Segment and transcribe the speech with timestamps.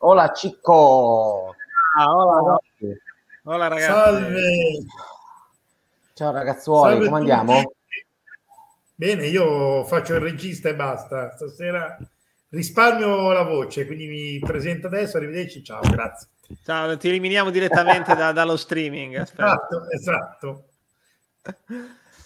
[0.00, 1.54] Hola Cicco.
[1.96, 2.60] Ah, hola,
[3.42, 3.90] hola ragazzi.
[3.90, 4.42] Salve.
[6.14, 7.72] Ciao ragazzuoli, Salve come andiamo?
[8.94, 11.34] Bene, io faccio il regista e basta.
[11.34, 11.98] Stasera
[12.50, 16.28] risparmio la voce, quindi mi presento adesso, arrivederci, ciao, grazie.
[16.62, 19.16] Ciao, ti eliminiamo direttamente da, dallo streaming.
[19.16, 19.68] Aspetta.
[19.90, 20.68] Esatto, esatto.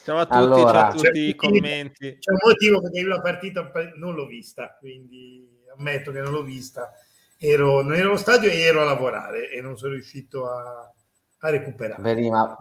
[0.04, 2.18] Ciao a tutti, allora, ciao a tutti i commenti.
[2.18, 6.42] C'è un motivo perché io la partita non l'ho vista, quindi ammetto che non l'ho
[6.42, 6.92] vista.
[7.44, 10.88] Ero, non ero allo stadio e ero a lavorare e non sono riuscito a,
[11.38, 12.00] a recuperare.
[12.00, 12.56] Vedi, ma,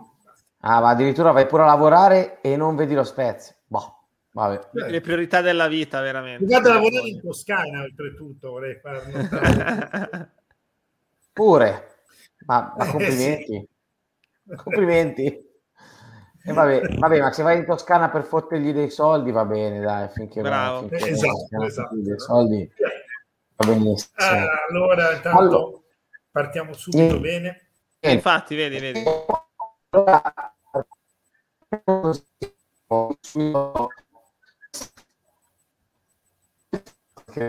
[0.62, 3.56] ah, ma addirittura vai pure a lavorare e non vedi lo Spezia.
[3.68, 3.98] Boh.
[4.32, 4.70] Vabbè.
[4.72, 6.46] Le priorità della vita, veramente.
[6.46, 10.30] Vado a lavorare in Toscana, oltretutto, vorrei fare
[11.32, 11.98] Pure,
[12.48, 13.56] ma, ma complimenti.
[13.56, 13.68] Eh,
[14.48, 14.56] sì.
[14.56, 15.26] Complimenti.
[16.44, 20.10] E vabbè, vabbè, ma se vai in Toscana per fottergli dei soldi va bene, dai,
[20.10, 20.88] finché Bravo.
[20.88, 21.96] Va, finché esatto, esatto.
[21.98, 22.90] Dei soldi va
[23.66, 24.12] benissimo.
[24.16, 25.80] Ah, allora, intanto allora,
[26.32, 27.70] partiamo subito eh, bene.
[28.02, 29.04] Infatti, vedi, vedi.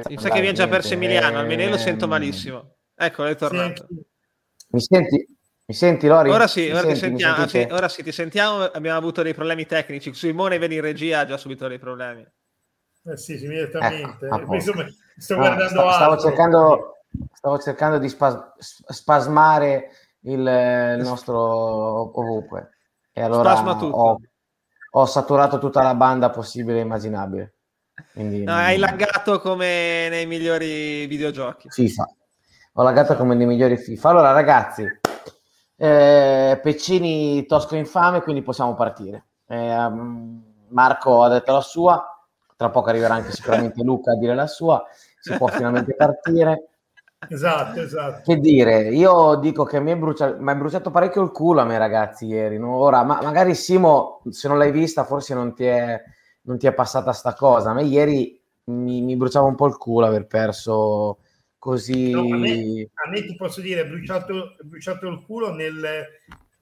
[0.08, 2.76] Mi sa che viene già perso Emiliano, almeno lo sento malissimo.
[2.94, 3.86] Ecco, è tornato.
[4.68, 5.26] Mi senti?
[5.64, 6.30] Mi senti Lori?
[6.30, 8.64] Ora sì, ora, senti, sentiamo, anzi, ora sì, ti sentiamo.
[8.64, 10.12] Abbiamo avuto dei problemi tecnici.
[10.12, 12.26] Simone viene in regia, ha già subito dei problemi.
[13.04, 14.26] Eh sì, immediatamente.
[14.26, 14.86] Ecco, Insomma,
[15.16, 16.96] sto ah, guardando sta, stavo, cercando,
[17.32, 22.70] stavo cercando di spas- spasmare il, il nostro ovunque.
[23.12, 24.20] E allora ho,
[24.90, 27.54] ho saturato tutta la banda possibile e immaginabile.
[28.12, 31.68] Quindi, no, hai laggato come nei migliori videogiochi.
[31.70, 32.08] FIFA.
[32.74, 34.08] Ho laggato come nei migliori FIFA.
[34.08, 34.86] Allora, ragazzi,
[35.76, 39.26] eh, Peccini tosco infame, quindi possiamo partire.
[39.46, 39.90] Eh,
[40.68, 42.11] Marco ha detto la sua,
[42.62, 44.84] tra poco arriverà anche sicuramente Luca a dire la sua,
[45.18, 46.68] si può finalmente partire.
[47.28, 48.22] Esatto, esatto.
[48.24, 51.64] Che dire, io dico che mi è, bruciato, mi è bruciato parecchio il culo a
[51.64, 52.58] me ragazzi ieri.
[52.58, 52.74] No?
[52.76, 56.02] Ora, ma, magari Simo, se non l'hai vista, forse non ti è
[56.42, 57.70] non ti è passata sta cosa.
[57.70, 61.18] A me ieri mi, mi bruciava un po' il culo aver perso
[61.58, 62.10] così.
[62.10, 66.06] No, a, me, a, me, ti posso dire, è bruciato, bruciato il culo nel,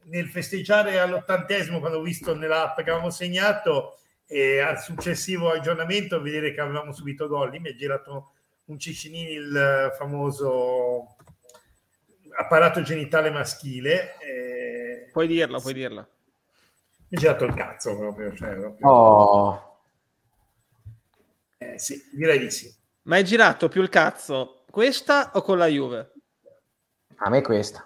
[0.04, 3.99] nel, festeggiare all'ottantesimo quando ho visto nell'app che avevamo segnato
[4.30, 7.50] e al successivo aggiornamento vedere che avevamo subito gol.
[7.50, 8.34] Lì mi è girato
[8.66, 11.16] un Ciccinini, il famoso
[12.38, 14.16] apparato genitale maschile.
[14.20, 15.08] E...
[15.12, 16.06] Puoi dirlo, puoi dirlo.
[17.08, 18.32] Mi è girato il cazzo proprio.
[18.34, 18.88] Cioè, proprio.
[18.88, 19.70] Oh
[21.62, 22.74] eh, sì, direi di sì.
[23.02, 26.12] Ma hai girato più il cazzo questa o con la Juve?
[27.16, 27.84] A me questa.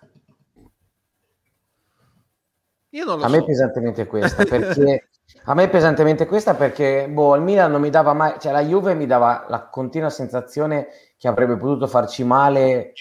[2.91, 3.35] Io non lo a so.
[3.35, 5.09] me pesantemente questa perché
[5.45, 8.95] a me pesantemente questa perché boh, il Milan non mi dava mai, cioè la Juve
[8.95, 12.93] mi dava la continua sensazione che avrebbe potuto farci male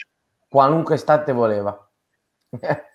[0.48, 1.78] qualunque istante voleva.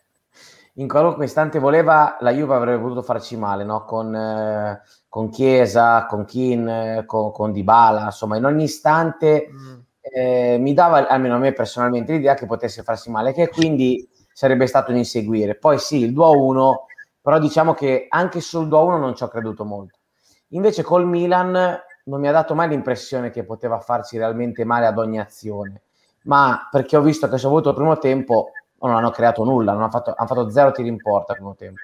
[0.79, 3.85] In qualunque istante voleva, la Juve avrebbe potuto farci male, no?
[3.85, 9.79] Con eh, con Chiesa, con Kin, con, con Dybala, insomma in ogni istante mm.
[10.01, 14.67] eh, mi dava, almeno a me personalmente, l'idea che potesse farsi male, che quindi sarebbe
[14.67, 15.57] stato un inseguire.
[15.57, 16.75] Poi sì, il 2-1,
[17.29, 19.99] però diciamo che anche sul 2-1 non ci ho creduto molto.
[20.53, 24.97] Invece col Milan non mi ha dato mai l'impressione che poteva farsi realmente male ad
[24.97, 25.83] ogni azione,
[26.23, 29.73] ma perché ho visto che se ho avuto il primo tempo non hanno creato nulla,
[29.73, 31.83] hanno fatto, hanno fatto zero tiri in porta al primo tempo.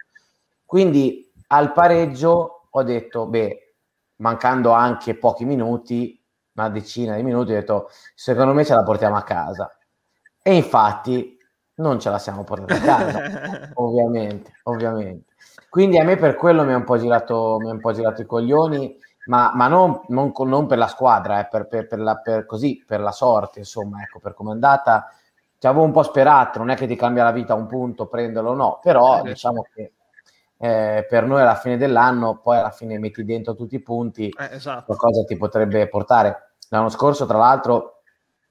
[0.65, 3.75] Quindi al pareggio ho detto, beh,
[4.17, 6.19] mancando anche pochi minuti,
[6.55, 9.77] una decina di minuti, ho detto, secondo me ce la portiamo a casa.
[10.43, 11.39] E infatti
[11.77, 15.34] non ce la siamo portata a casa, ovviamente, ovviamente.
[15.75, 18.23] Quindi a me per quello mi ha un po' girato, mi ha un po' girato
[18.23, 22.15] i coglioni, ma, ma non, non, non, per la squadra, eh, per, per, per, la,
[22.19, 25.13] per, così, per la sorte, insomma, ecco, per come è andata.
[25.59, 28.07] Ci avevo un po' sperato, non è che ti cambia la vita a un punto,
[28.07, 29.95] prenderlo o no, però eh, diciamo che
[30.59, 34.55] eh, per noi alla fine dell'anno, poi alla fine metti dentro tutti i punti, eh,
[34.55, 34.85] esatto.
[34.85, 36.53] qualcosa ti potrebbe portare.
[36.69, 38.03] L'anno scorso, tra l'altro,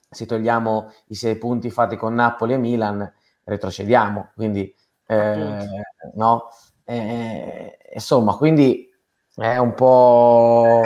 [0.10, 3.14] se togliamo i sei punti fatti con Napoli e Milan,
[3.46, 4.76] retrocediamo, quindi
[5.06, 5.68] eh,
[6.16, 6.50] no?
[6.86, 8.92] Eh, insomma, quindi
[9.36, 10.82] è un po',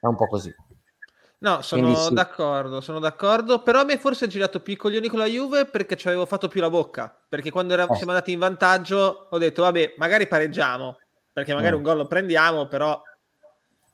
[0.00, 0.54] è un po' così.
[1.42, 2.12] No, sono sì.
[2.12, 5.64] d'accordo, sono d'accordo, però a me forse ha girato più i coglioni con la Juve
[5.64, 7.96] perché ci avevo fatto più la bocca, perché quando eravamo, eh.
[7.96, 10.98] siamo andati in vantaggio ho detto vabbè, magari pareggiamo,
[11.32, 11.78] perché magari mm.
[11.78, 13.02] un gol lo prendiamo, però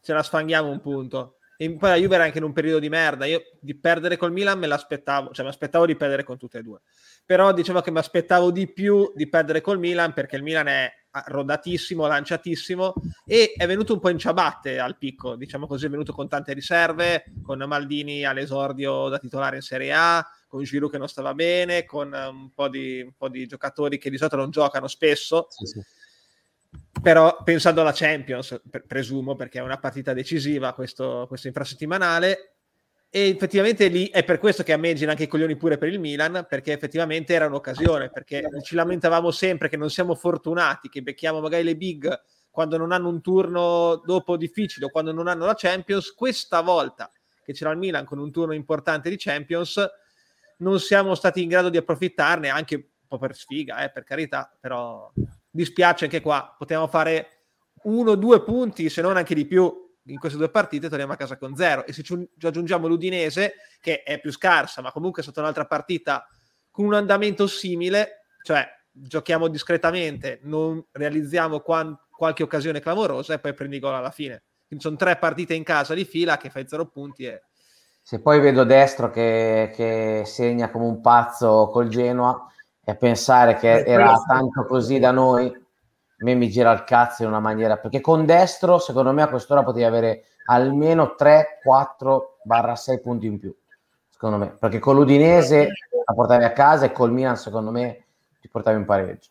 [0.02, 1.36] ce la sfanghiamo un punto.
[1.56, 4.32] E poi la Juve era anche in un periodo di merda, io di perdere col
[4.32, 6.80] Milan me l'aspettavo, cioè mi aspettavo di perdere con tutte e due,
[7.24, 10.92] però diciamo che mi aspettavo di più di perdere col Milan perché il Milan è
[11.26, 16.12] rodatissimo, lanciatissimo e è venuto un po' in ciabatte al picco, diciamo così, è venuto
[16.12, 21.08] con tante riserve, con Maldini all'esordio da titolare in Serie A, con Giroud che non
[21.08, 24.86] stava bene, con un po, di, un po' di giocatori che di solito non giocano
[24.88, 25.46] spesso.
[25.50, 25.80] Sì, sì.
[27.00, 32.55] Però pensando alla Champions, presumo, perché è una partita decisiva questo, questo infrasettimanale,
[33.08, 35.88] e effettivamente lì è per questo che a me girano anche i coglioni pure per
[35.88, 41.02] il Milan, perché effettivamente era un'occasione, perché ci lamentavamo sempre che non siamo fortunati, che
[41.02, 42.20] becchiamo magari le big
[42.50, 46.12] quando non hanno un turno dopo difficile o quando non hanno la Champions.
[46.14, 47.10] Questa volta
[47.44, 49.86] che c'era il Milan con un turno importante di Champions,
[50.58, 54.54] non siamo stati in grado di approfittarne, anche un po' per sfiga, eh, per carità,
[54.60, 55.12] però
[55.48, 57.44] dispiace anche qua, potevamo fare
[57.84, 61.16] uno o due punti, se non anche di più, in queste due partite torniamo a
[61.16, 61.84] casa con zero.
[61.86, 66.26] E se ci aggiungiamo l'Udinese che è più scarsa ma comunque è stata un'altra partita
[66.70, 73.54] con un andamento simile cioè giochiamo discretamente non realizziamo quan- qualche occasione clamorosa e poi
[73.54, 74.44] prendi gol alla fine.
[74.66, 77.42] Quindi sono tre partite in casa di fila che fai zero punti e...
[78.02, 82.50] se poi vedo destro che, che segna come un pazzo col Genoa
[82.84, 85.52] e pensare che era tanto così da noi
[86.18, 89.62] me mi gira il cazzo in una maniera perché con destro secondo me a quest'ora
[89.62, 93.54] potevi avere almeno 3, 4 barra 6 punti in più
[94.08, 94.56] secondo me.
[94.58, 95.68] Perché con l'Udinese
[96.06, 98.04] la portavi a casa e col Milan secondo me
[98.40, 99.30] ti portavi in pareggio.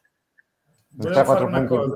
[0.99, 1.95] 3, 4 punti cosa,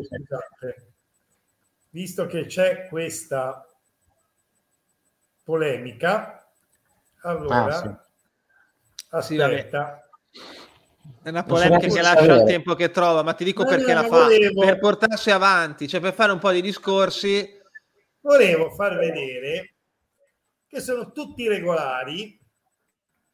[1.91, 3.65] visto che c'è questa
[5.43, 6.45] polemica
[7.21, 7.65] allora
[9.09, 9.37] ah, sì.
[9.37, 10.09] aspetta
[11.21, 12.39] è una polemica che lascia sapere.
[12.39, 14.61] il tempo che trova, ma ti dico no, perché la fa volevo...
[14.61, 17.57] per portarsi avanti, cioè per fare un po' di discorsi.
[18.21, 19.75] Volevo far vedere
[20.67, 22.37] che sono tutti regolari.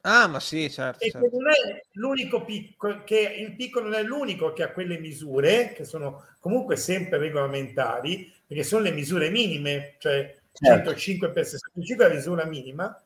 [0.02, 1.04] Ah, ma sì, certo.
[1.04, 1.28] E certo.
[1.30, 5.74] che non è l'unico picco, che il picco non è l'unico che ha quelle misure,
[5.74, 10.90] che sono comunque sempre regolamentari, perché sono le misure minime, cioè certo.
[10.92, 13.05] 105 per 65 è la misura minima.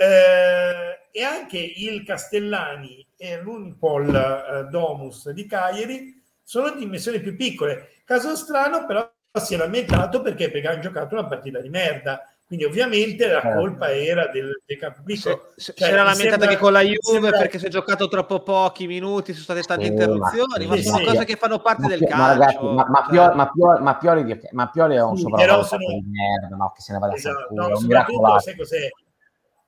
[0.00, 7.88] Eh, e anche il Castellani e l'Unipol eh, Domus di Cagliari sono dimensioni più piccole.
[8.04, 12.22] Caso strano, però si è lamentato perché, perché hanno giocato una partita di merda.
[12.46, 13.58] Quindi ovviamente la certo.
[13.58, 15.52] colpa era del, del piccolo.
[15.56, 17.30] Se, cioè, si era lamentato sembra, che con la Juve sembra...
[17.32, 20.96] perché si è giocato troppo pochi minuti, sono state tante sì, interruzioni, ma, ma sono
[20.98, 21.04] sì.
[21.04, 22.16] cose che fanno parte ma, del calcio.
[22.16, 23.10] Ma, ragazzi, ma, ma, cioè.
[23.10, 25.86] Pioli, ma, Pioli, ma, Pioli, ma Pioli è un sì, sopravvalutato sono...
[25.86, 26.72] di merda, no?
[26.74, 28.88] che se ne vada esatto, a no, soprattutto, sai cos'è?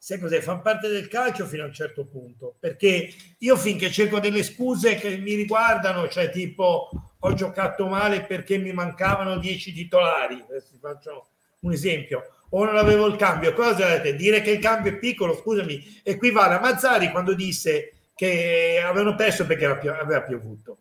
[0.02, 0.41] Sai cos'è?
[0.41, 4.94] Fa parte del calcio fino a un certo punto, perché io finché cerco delle scuse
[4.94, 6.88] che mi riguardano, cioè tipo
[7.19, 11.26] ho giocato male perché mi mancavano 10 titolari, adesso faccio
[11.61, 14.14] un esempio, o non avevo il cambio, cosa volete?
[14.14, 19.44] Dire che il cambio è piccolo, scusami, equivale a Mazzari quando disse che avevano perso
[19.44, 20.79] perché aveva piovuto.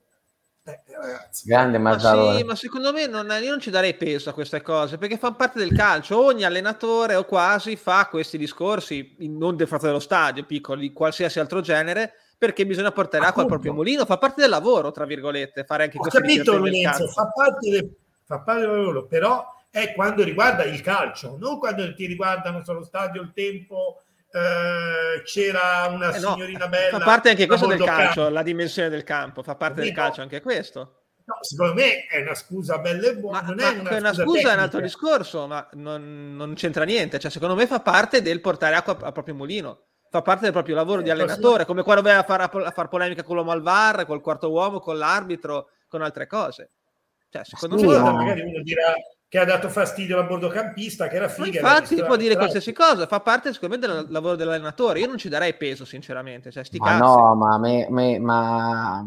[0.70, 2.32] Eh, Grande Mazzarone.
[2.32, 5.18] Ma, sì, ma secondo me non, io non ci darei peso a queste cose perché
[5.18, 6.24] fanno parte del calcio.
[6.24, 11.62] Ogni allenatore o quasi fa questi discorsi, non del fatto dello stadio, piccoli, qualsiasi altro
[11.62, 14.06] genere, perché bisogna portare acqua al proprio mulino.
[14.06, 16.18] Fa parte del lavoro, tra virgolette, fare anche questo.
[16.18, 20.82] Ho capito, Lorenzo, fa parte, del, fa parte del lavoro, però è quando riguarda il
[20.82, 24.02] calcio, non quando ti riguardano solo stadio, il tempo
[24.32, 26.98] eh, c'era una eh no, signorina bella.
[26.98, 28.34] Fa parte anche questo del calcio, campo.
[28.34, 31.00] la dimensione del campo, fa parte del calcio anche questo.
[31.26, 33.42] No, secondo me è una scusa bella e buona.
[33.42, 36.84] Ma, non è una, una scusa, scusa è un altro discorso, ma non, non, c'entra
[36.84, 37.20] niente.
[37.20, 39.86] Cioè, secondo me fa parte del portare acqua al proprio mulino.
[40.10, 42.88] Fa parte del proprio lavoro eh, di allenatore, come quando vai a fare a far
[42.88, 46.72] polemica con l'uomo al VAR, col quarto uomo, con l'arbitro, con altre cose.
[47.30, 48.00] Cioè, secondo sì, me...
[48.00, 48.92] Magari uno dirà,
[49.30, 51.62] che ha dato fastidio al bordocampista, che era figa.
[51.62, 55.00] Ma infatti può dire qualsiasi cosa, fa parte secondo me del lavoro dell'allenatore.
[55.00, 56.50] Io non ci darei peso, sinceramente.
[56.50, 59.06] Cioè, sti ma no, ma, me, me, ma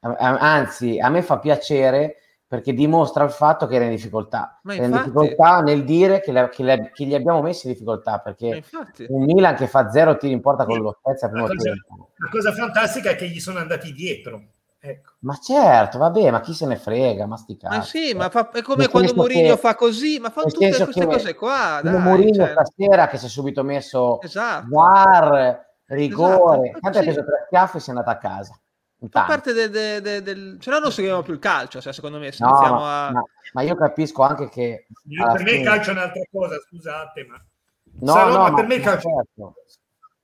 [0.00, 2.16] anzi, a me fa piacere
[2.48, 4.58] perché dimostra il fatto che era in difficoltà.
[4.64, 4.90] Ma infatti...
[4.90, 8.18] Era in difficoltà nel dire che, le, che, le, che, gli abbiamo messi in difficoltà
[8.18, 8.64] perché
[9.06, 13.10] un Milan che fa zero tiri in porta con lo la cosa, la cosa fantastica
[13.10, 14.42] è che gli sono andati dietro
[14.82, 15.12] Ecco.
[15.20, 17.76] Ma certo, vabbè, ma chi se ne frega, ma sti cazzi.
[17.76, 21.06] Ma sì, ma fa, è come Nel quando Mourinho fa così, ma fa tutte queste
[21.06, 21.80] cose qua.
[21.82, 22.52] Dai, Mourinho cioè...
[22.52, 24.68] stasera che si è subito messo esatto.
[24.70, 28.58] VAR, rigore, esatto, tanto ha preso tre schiaffi e si è andato a casa.
[29.10, 30.56] Fa parte del, del, del, del...
[30.60, 32.32] Se no non seguiamo più il calcio, cioè, secondo me.
[32.32, 33.10] Se no, ma, a...
[33.12, 33.22] ma,
[33.52, 34.86] ma, io capisco anche che...
[34.88, 35.50] per fine...
[35.50, 37.42] me il calcio è un'altra cosa, scusate, ma...
[38.00, 39.08] No, Sarò, no, ma per me il calcio...
[39.08, 39.54] Certo.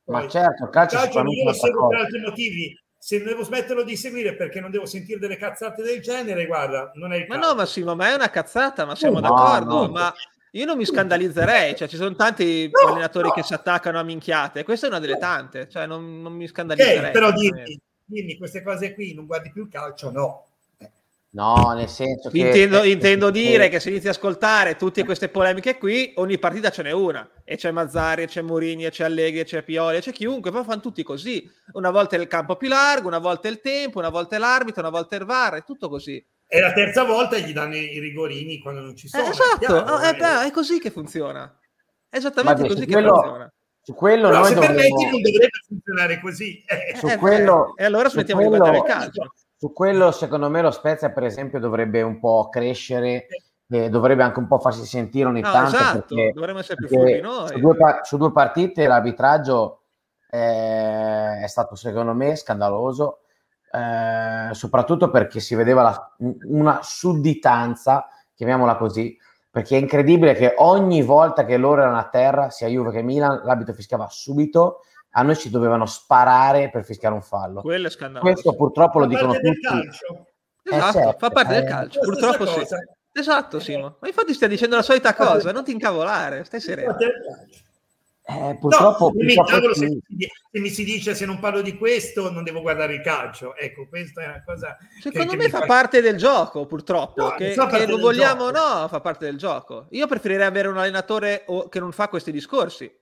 [0.05, 3.85] Ma certo, il calcio, il calcio io lo seguo per altri motivi se devo smetterlo
[3.85, 7.37] di seguire perché non devo sentire delle cazzate del genere, guarda, non è il Ma
[7.37, 7.49] caso.
[7.49, 9.93] no, ma sì, ma è una cazzata, ma siamo no, d'accordo, no.
[9.93, 10.13] ma
[10.51, 14.65] io non mi scandalizzerei, cioè ci sono tanti no, allenatori che si attaccano a minchiate,
[14.65, 16.99] questa è una delle tante, cioè non, non mi scandalizzerei.
[16.99, 20.46] Okay, però dimmi, dimmi, queste cose qui, non guardi più il calcio, no.
[21.30, 22.38] No, nel senso che...
[22.38, 26.83] Intendo, intendo dire che se inizi a ascoltare tutte queste polemiche qui, ogni partita ce
[26.83, 27.28] n'è una.
[27.45, 31.47] E c'è Mazzari, c'è Mourinho, c'è Allegri, c'è Pioli, c'è chiunque, poi fanno tutti così.
[31.73, 34.38] Una volta è il campo più largo, una volta è il tempo, una volta è
[34.38, 36.25] l'arbitro, una volta è il VAR, è tutto così.
[36.49, 39.25] E la terza volta gli danno i rigorini quando non ci sono.
[39.25, 40.47] Eh, esatto, chiaro, è, eh.
[40.47, 41.59] è, così che funziona.
[42.09, 43.14] È esattamente Vabbè, così che quello...
[43.14, 43.52] funziona.
[43.83, 44.75] Su quello noi se dovremmo...
[44.75, 46.64] permetti non dovrebbe funzionare così.
[46.66, 46.97] Eh.
[46.97, 47.76] Su quello...
[47.76, 48.64] E allora smettiamo quello...
[48.64, 49.33] di guardare il calcio.
[49.59, 53.27] Su quello, secondo me, lo Spezia, per esempio, dovrebbe un po' crescere
[53.69, 55.77] e dovrebbe anche un po' farsi sentire ogni no, tanto.
[55.77, 57.49] Esatto, perché, dovremmo essere più furbi noi.
[57.49, 59.81] Su due, su due, partite l'arbitraggio
[60.29, 63.21] è, è stato, secondo me, scandaloso,
[63.73, 66.15] eh, soprattutto perché si vedeva la,
[66.49, 69.17] una sudditanza, chiamiamola così,
[69.51, 73.41] perché è incredibile che ogni volta che loro erano a terra, sia Juve che Milan,
[73.43, 74.81] l'abito fischiava subito
[75.19, 77.63] a noi ci dovevano sparare per fischiare un fallo.
[77.63, 78.33] Quello è scandaloso.
[78.33, 79.67] Questo purtroppo lo dicono tutti.
[80.69, 82.61] Eh, esatto, certo, fa parte eh, del calcio, purtroppo sì.
[83.13, 83.97] Esatto, Simo.
[84.01, 86.97] Ma infatti stai dicendo la solita cosa, non ti incavolare, stai sereno.
[88.29, 90.01] Eh, purtroppo, no, purtroppo se,
[90.51, 93.87] se, mi si dice se non parlo di questo non devo guardare il calcio ecco
[93.87, 97.35] questa è una cosa secondo che, me che fa, fa parte del gioco purtroppo no,
[97.37, 98.81] che, che lo vogliamo gioco.
[98.81, 102.93] no fa parte del gioco io preferirei avere un allenatore che non fa questi discorsi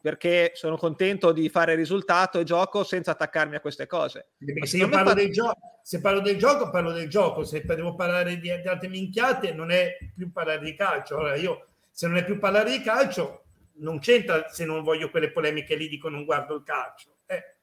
[0.00, 4.28] perché sono contento di fare risultato e gioco senza attaccarmi a queste cose.
[4.62, 5.14] Se, io parlo fa...
[5.14, 8.88] del gio- se parlo del gioco, parlo del gioco, se devo parlare di, di, altre
[8.88, 11.16] minchiate non è più parlare di calcio.
[11.16, 13.44] Allora io, se non è più parlare di calcio,
[13.78, 17.10] non c'entra se non voglio quelle polemiche lì, dico non guardo il calcio.
[17.26, 17.56] Eh,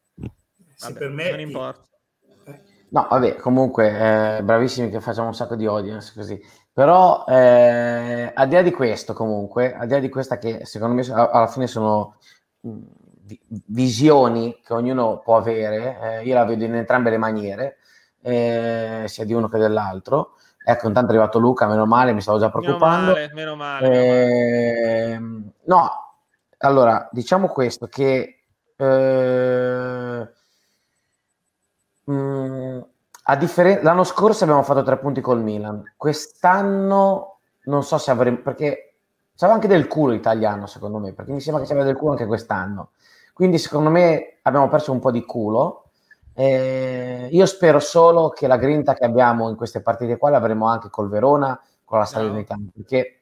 [0.76, 1.32] se vabbè, permetti.
[1.32, 1.88] Non importa.
[2.90, 3.88] No, vabbè, comunque,
[4.38, 6.40] eh, bravissimi che facciamo un sacco di audience così.
[6.74, 10.96] Però, eh, al di là di questo, comunque, al di là di questa che secondo
[10.96, 12.16] me alla fine sono
[13.68, 17.78] visioni che ognuno può avere, eh, io la vedo in entrambe le maniere,
[18.22, 20.36] eh, sia di uno che dell'altro.
[20.66, 23.14] Ecco, intanto è arrivato Luca, meno male, mi stavo già preoccupando.
[23.14, 25.12] Meno male, meno male.
[25.12, 25.44] Eh, male.
[25.66, 25.92] No,
[26.58, 28.40] allora, diciamo questo, che
[28.76, 30.28] eh,
[32.06, 32.82] mh, mm,
[33.38, 38.96] differen- l'anno scorso abbiamo fatto tre punti col Milan, quest'anno non so se avremo, perché
[39.36, 42.26] c'era anche del culo italiano secondo me, perché mi sembra che c'era del culo anche
[42.26, 42.92] quest'anno.
[43.34, 45.86] Quindi secondo me abbiamo perso un po' di culo.
[46.36, 50.90] Eh, io spero solo che la grinta che abbiamo in queste partite qua l'avremo anche
[50.90, 53.22] col Verona, con la Salernitana, perché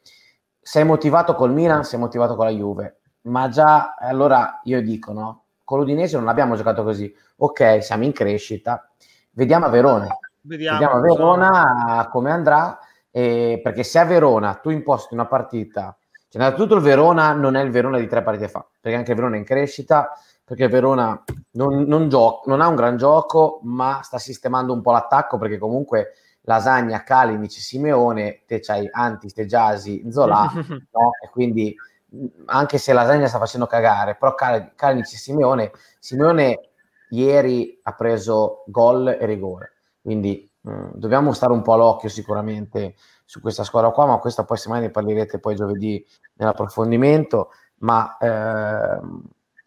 [0.61, 5.43] sei motivato col Milan, sei motivato con la Juve, ma già allora io dico no,
[5.63, 7.13] con l'Udinese non abbiamo giocato così.
[7.37, 8.89] Ok, siamo in crescita,
[9.31, 10.07] vediamo a Verona.
[10.41, 12.79] Vediamo, vediamo a Verona come andrà,
[13.11, 15.95] eh, perché se a Verona tu imposti una partita
[16.31, 19.35] cioè, innanzitutto il Verona non è il Verona di tre partite fa, perché anche Verona
[19.35, 21.21] è in crescita, perché Verona
[21.51, 25.57] non, non, gioca, non ha un gran gioco, ma sta sistemando un po' l'attacco, perché
[25.57, 31.11] comunque Lasagna, Kalinic, Simeone, te c'hai Anti, Stegiasi, Zola, no?
[31.21, 31.75] E quindi
[32.45, 36.69] anche se Lasagna sta facendo cagare, però Kalinic e Simeone, Simeone
[37.11, 42.95] ieri ha preso gol e rigore, quindi mh, mm, dobbiamo stare un po' all'occhio sicuramente
[43.25, 48.99] su questa squadra qua, ma questa poi settimana ne parlerete poi giovedì nell'approfondimento, ma eh,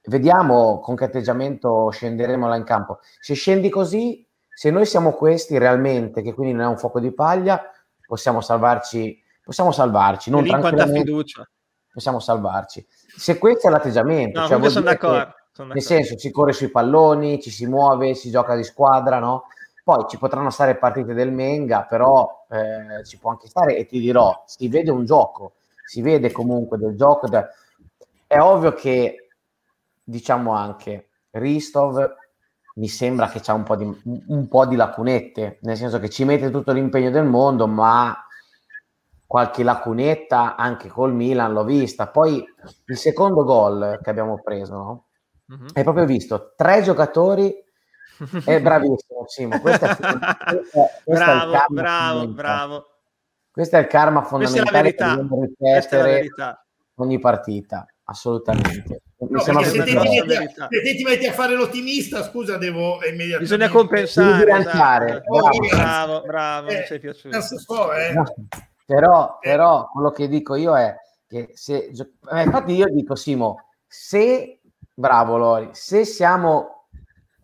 [0.05, 2.99] vediamo con che atteggiamento scenderemo là in campo.
[3.21, 7.13] Se scendi così, se noi siamo questi realmente, che quindi non è un fuoco di
[7.13, 7.61] paglia,
[8.07, 11.49] possiamo salvarci, possiamo salvarci, non tranquillamente, fiducia.
[11.93, 12.87] possiamo salvarci.
[13.17, 15.35] Se questo è l'atteggiamento, no, cioè sono d'accordo, sono d'accordo.
[15.59, 19.45] Nel senso si corre sui palloni, ci si muove, si gioca di squadra, no?
[19.85, 24.01] Poi ci potranno stare partite del Menga, però eh, ci può anche stare e ti
[24.01, 25.53] dirò, si vede un gioco,
[25.85, 27.29] si vede comunque del gioco.
[27.29, 27.47] Da...
[28.27, 29.29] È ovvio che
[30.03, 32.17] diciamo anche Ristov
[32.77, 36.25] mi sembra che c'ha un po, di, un po' di lacunette, nel senso che ci
[36.25, 38.17] mette tutto l'impegno del mondo, ma
[39.27, 42.09] qualche lacunetta anche col Milan l'ho vista.
[42.09, 42.45] Poi
[42.87, 45.04] il secondo gol che abbiamo preso, no?
[45.53, 45.67] Mm-hmm.
[45.75, 47.55] hai proprio visto tre giocatori
[48.45, 49.61] è bravissimo, Simo.
[49.61, 52.87] Questo è, questo bravo, è bravo, bravo.
[53.51, 56.29] Questo è il karma fondamentale che dobbiamo ripetere
[56.97, 59.03] ogni partita, assolutamente.
[59.17, 63.39] No, se, ti metti, se te ti metti a fare l'ottimista, scusa, devo immediatamente...
[63.39, 64.51] Bisogna compensare.
[64.51, 65.23] Esatto.
[65.31, 67.41] Bravo, bravo, bravo, eh, mi sei piaciuto.
[67.41, 68.13] So, eh.
[68.13, 68.25] no,
[68.85, 70.95] però, però quello che dico io è
[71.27, 71.91] che se...
[72.33, 74.59] Eh, infatti io dico, Simo, se...
[74.95, 76.75] Bravo Lori, se siamo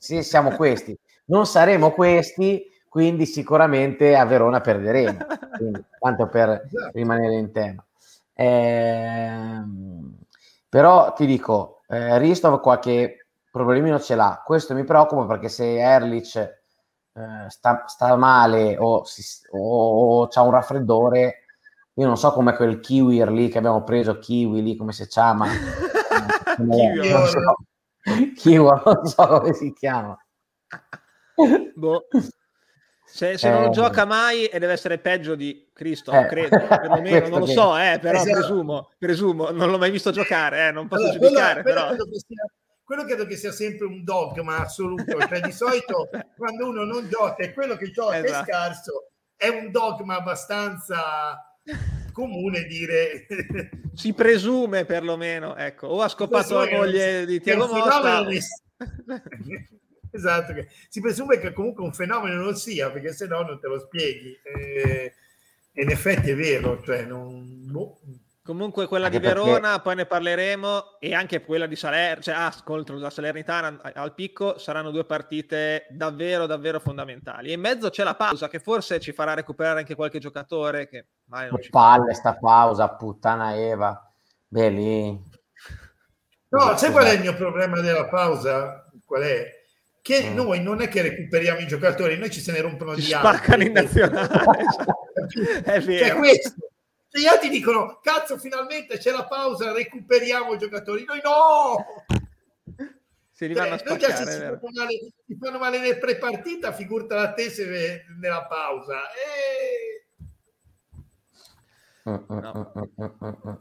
[0.01, 0.99] se siamo questi.
[1.27, 5.19] Non saremo questi, quindi sicuramente a Verona perderemo.
[5.57, 6.91] Quindi, tanto per esatto.
[6.95, 7.85] rimanere in tema.
[8.33, 9.61] Eh,
[10.71, 14.43] però ti dico, eh, Ristov qualche problemino ce l'ha.
[14.43, 16.61] Questo mi preoccupa perché se Erlich eh,
[17.13, 21.45] eh, sta, sta, male o, si, o, o ha un raffreddore,
[21.93, 25.47] io non so come quel kiwi lì che abbiamo preso, kiwi lì, come si chiama.
[26.57, 27.57] kiwi, non so.
[28.35, 30.19] kiwi, non so come si chiama.
[31.75, 32.07] Boh.
[33.13, 37.27] Se, se non eh, gioca mai e deve essere peggio di Cristo, eh, credo, perlomeno,
[37.27, 38.39] non lo so, eh, però esatto.
[38.39, 41.63] presumo, presumo, non l'ho mai visto giocare, eh, non posso allora, giudicare.
[41.63, 41.89] Quello, però.
[41.89, 42.45] Quello, credo sia,
[42.85, 47.43] quello, credo che sia sempre un dogma assoluto, cioè di solito quando uno non gioca
[47.43, 48.49] e quello che gioca esatto.
[48.49, 51.59] è scarso, è un dogma abbastanza
[52.21, 53.27] comune dire
[53.95, 58.27] si presume perlomeno ecco o ha scopato la moglie di Tiago Motta
[60.11, 60.55] esatto,
[60.89, 64.39] si presume che comunque un fenomeno non sia, perché se no non te lo spieghi.
[64.43, 65.15] E,
[65.73, 67.45] e in effetti è vero, cioè non...
[67.71, 67.99] Boh.
[68.43, 69.81] Comunque quella anche di Verona, perché...
[69.83, 74.59] poi ne parleremo, e anche quella di Salerno, cioè ah, contro la Salernitana al picco,
[74.59, 77.51] saranno due partite davvero, davvero fondamentali.
[77.51, 81.07] E in mezzo c'è la pausa che forse ci farà recuperare anche qualche giocatore che
[81.27, 84.11] mai non che ci palle sta pausa, puttana Eva.
[84.49, 85.39] Beh, lì...
[86.49, 88.91] No, sai qual è il mio problema della pausa?
[89.05, 89.59] Qual è?
[90.03, 90.35] che mm.
[90.35, 93.37] noi non è che recuperiamo i giocatori, noi ci se ne rompono ci gli altri.
[93.37, 94.65] Spaccano in nazionale.
[95.65, 96.07] è vero.
[96.07, 96.70] Cioè questo.
[97.11, 101.05] Cioè, gli altri dicono, cazzo, finalmente c'è la pausa, recuperiamo i giocatori.
[101.05, 101.85] Noi no!
[103.31, 104.31] Si li vanno cioè, a spaccare.
[104.31, 109.01] Si, fanno male, si fanno male nel pre-partita, figurta la te se nella pausa.
[109.13, 110.07] E...
[112.09, 112.39] Mm, mm,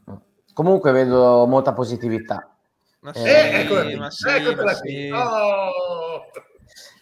[0.06, 0.26] no.
[0.54, 2.54] Comunque vedo molta positività
[3.02, 5.10] ma sì, eh, eccola ma sì, ma sì.
[5.10, 6.26] Oh.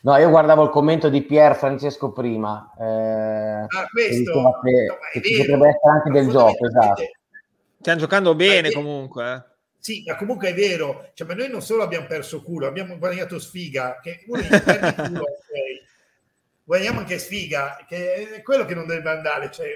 [0.01, 2.72] No, io guardavo il commento di Pier Francesco prima.
[2.80, 7.04] Eh, ah, questo che, no, che ci potrebbe essere anche del gioco, esatto.
[7.80, 9.34] Stiamo giocando bene comunque.
[9.34, 9.56] Eh.
[9.80, 11.12] Sì, ma comunque è vero.
[11.13, 14.00] Cioè, ma noi non solo abbiamo perso culo, abbiamo guadagnato sfiga.
[14.01, 15.82] Che uno gli culo, okay.
[16.63, 19.50] Guadagniamo anche sfiga, che è quello che non deve andare.
[19.51, 19.68] Cioè...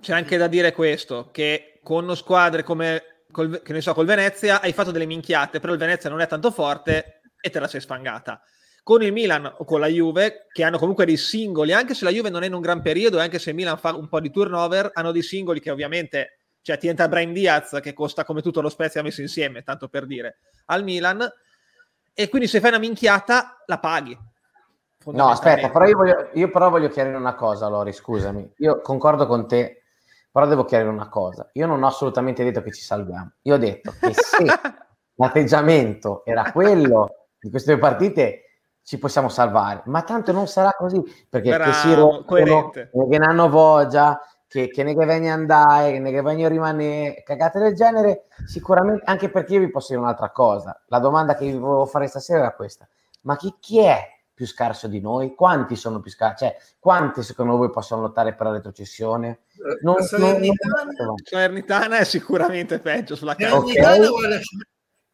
[0.00, 4.60] C'è anche da dire questo, che con squadre come col, che ne so, col Venezia
[4.60, 7.80] hai fatto delle minchiate, però il Venezia non è tanto forte e te la sei
[7.80, 8.40] sfangata.
[8.86, 12.12] Con il Milan o con la Juve, che hanno comunque dei singoli, anche se la
[12.12, 14.30] Juve non è in un gran periodo, anche se il Milan fa un po' di
[14.30, 18.60] turnover, hanno dei singoli che ovviamente, cioè ti entra Brian Diaz che costa come tutto
[18.60, 21.28] lo Spezia messo insieme, tanto per dire, al Milan,
[22.14, 24.16] e quindi se fai una minchiata la paghi.
[25.06, 28.52] No, aspetta, però io, voglio, io però voglio chiarire una cosa, Lori, scusami.
[28.58, 29.82] Io concordo con te
[30.36, 33.56] però devo chiarire una cosa, io non ho assolutamente detto che ci salviamo, io ho
[33.56, 34.44] detto che se
[35.16, 38.45] l'atteggiamento era quello di queste due partite
[38.86, 43.26] ci possiamo salvare, ma tanto non sarà così, perché Bravo, che si rompono, che ne
[43.26, 47.74] hanno voglia, che, che ne che venga andare, che ne che venga rimanere, cagate del
[47.74, 51.84] genere, sicuramente, anche perché io vi posso dire un'altra cosa, la domanda che vi volevo
[51.86, 52.86] fare stasera era questa,
[53.22, 55.34] ma chi, chi è più scarso di noi?
[55.34, 56.44] Quanti sono più scarsi?
[56.44, 59.40] Cioè, quanti secondo voi possono lottare per la retrocessione?
[59.82, 61.14] Non, Salernitana, non...
[61.24, 63.56] Salernitana è sicuramente peggio sulla carta.
[63.56, 64.40] Okay.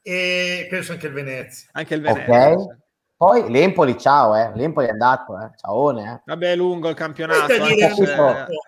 [0.03, 1.69] E penso anche il Venezia.
[1.73, 2.53] Anche il Venezia.
[2.53, 2.81] Okay.
[3.23, 4.51] Poi l'Empoli, ciao, eh.
[4.57, 5.53] l'Empoli è andato, eh.
[5.57, 6.13] ciaone.
[6.13, 6.23] Eh.
[6.25, 7.53] Vabbè, è lungo il campionato.
[7.53, 8.17] Se...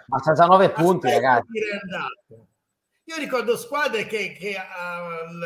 [0.07, 1.59] Ma senza nove punti, ragazzi.
[3.07, 5.43] Io ricordo squadre che, che al,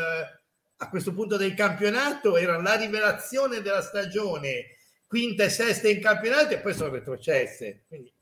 [0.77, 6.53] a questo punto del campionato era la rivelazione della stagione quinta e sesta in campionato
[6.53, 7.85] e poi sono retrocesse.
[7.87, 8.13] Quindi...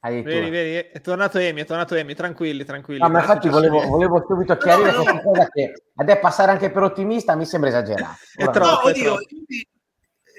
[0.00, 3.02] Vedi, vedi, è tornato Emi, è tornato Emi, tranquilli, tranquilli.
[3.02, 5.20] No, ma infatti volevo, volevo, subito chiarire no, no.
[5.20, 8.16] cosa che adesso passare anche per ottimista mi sembra esagerato.
[8.34, 9.68] È troppo, no, oddio, quindi,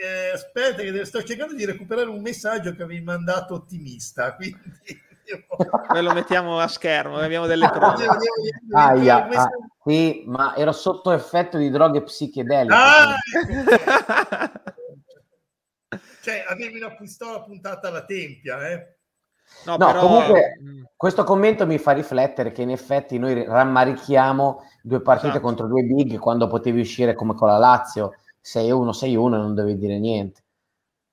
[0.02, 4.60] eh, aspetta che sto cercando di recuperare un messaggio che avevi mandato ottimista, quindi...
[5.94, 8.06] Noi lo mettiamo a schermo, abbiamo delle prove.
[8.74, 9.50] Ah, yeah, ah,
[9.86, 12.74] sì, ma ero sotto effetto di droghe psichedeliche.
[12.74, 13.16] Ah!
[16.22, 18.98] cioè avevi una pistola puntata alla tempia, eh?
[19.66, 20.00] No, no però...
[20.02, 20.84] comunque mm.
[20.96, 25.46] questo commento mi fa riflettere che in effetti noi rammarichiamo due partite esatto.
[25.46, 29.78] contro due big quando potevi uscire come con la Lazio 6-1, 6-1 e non dovevi
[29.78, 30.44] dire niente.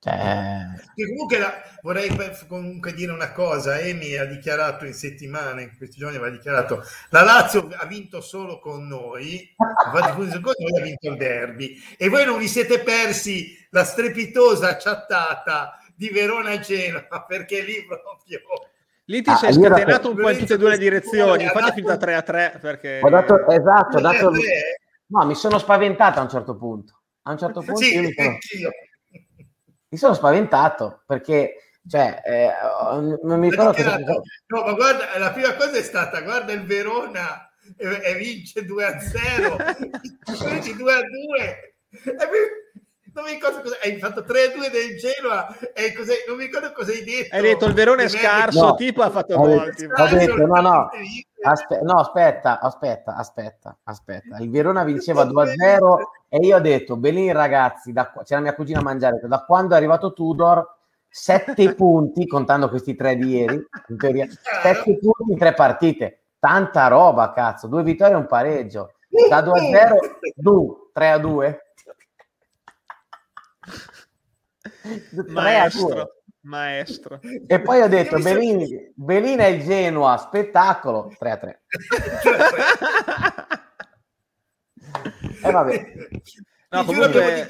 [0.01, 0.65] Cioè...
[0.95, 2.09] comunque la, vorrei
[2.47, 7.21] comunque dire una cosa, Emi ha dichiarato in settimana, in questi giorni aveva dichiarato la
[7.21, 11.75] Lazio ha vinto solo con noi, con noi ha vinto il derby.
[11.97, 18.39] E voi non vi siete persi la strepitosa chattata di Verona-Genova perché lì proprio...
[19.09, 21.73] Lì ti ah, sei scatenato un po' in tutte e due le direzioni, infatti è
[21.73, 22.99] finita 3 a 3 perché...
[23.03, 24.31] Ho dato, esatto, ho dato...
[25.07, 26.98] No, mi sono spaventato a un certo punto.
[27.29, 28.37] A un certo punto sì, io mi sono
[29.91, 31.53] mi sono spaventato perché
[31.87, 32.49] cioè, eh,
[33.23, 33.97] non mi ricordo cosa...
[33.99, 38.83] no ma guarda la prima cosa è stata guarda il Verona e, e vince 2
[38.83, 39.57] a 0
[40.39, 42.19] quindi 2 a 2 e,
[43.13, 45.93] non mi ricordo cosa hai fatto 3-2 del Genoa e
[46.27, 47.35] non mi ricordo cosa hai detto.
[47.35, 50.89] Hai detto il Verone è scarso no, tipo ha fatto gol ho detto no no.
[51.41, 54.37] Aspe- no aspetta aspetta aspetta aspetta.
[54.39, 55.53] Il Verona vinceva 2-0
[56.29, 59.77] e io ho detto Belin ragazzi da, c'era mia cugina a mangiare da quando è
[59.77, 65.53] arrivato Tudor sette punti contando questi tre di ieri in teoria sette punti in tre
[65.53, 66.15] partite.
[66.39, 68.93] Tanta roba cazzo due vittorie e un pareggio.
[69.27, 71.57] Da 2-0 3-2
[75.27, 77.19] maestro, maestro.
[77.47, 81.61] E poi ho detto Belin, Belin è il Genoa, spettacolo 3 a 3.
[85.43, 85.93] e vabbè.
[86.71, 87.47] No, comunque...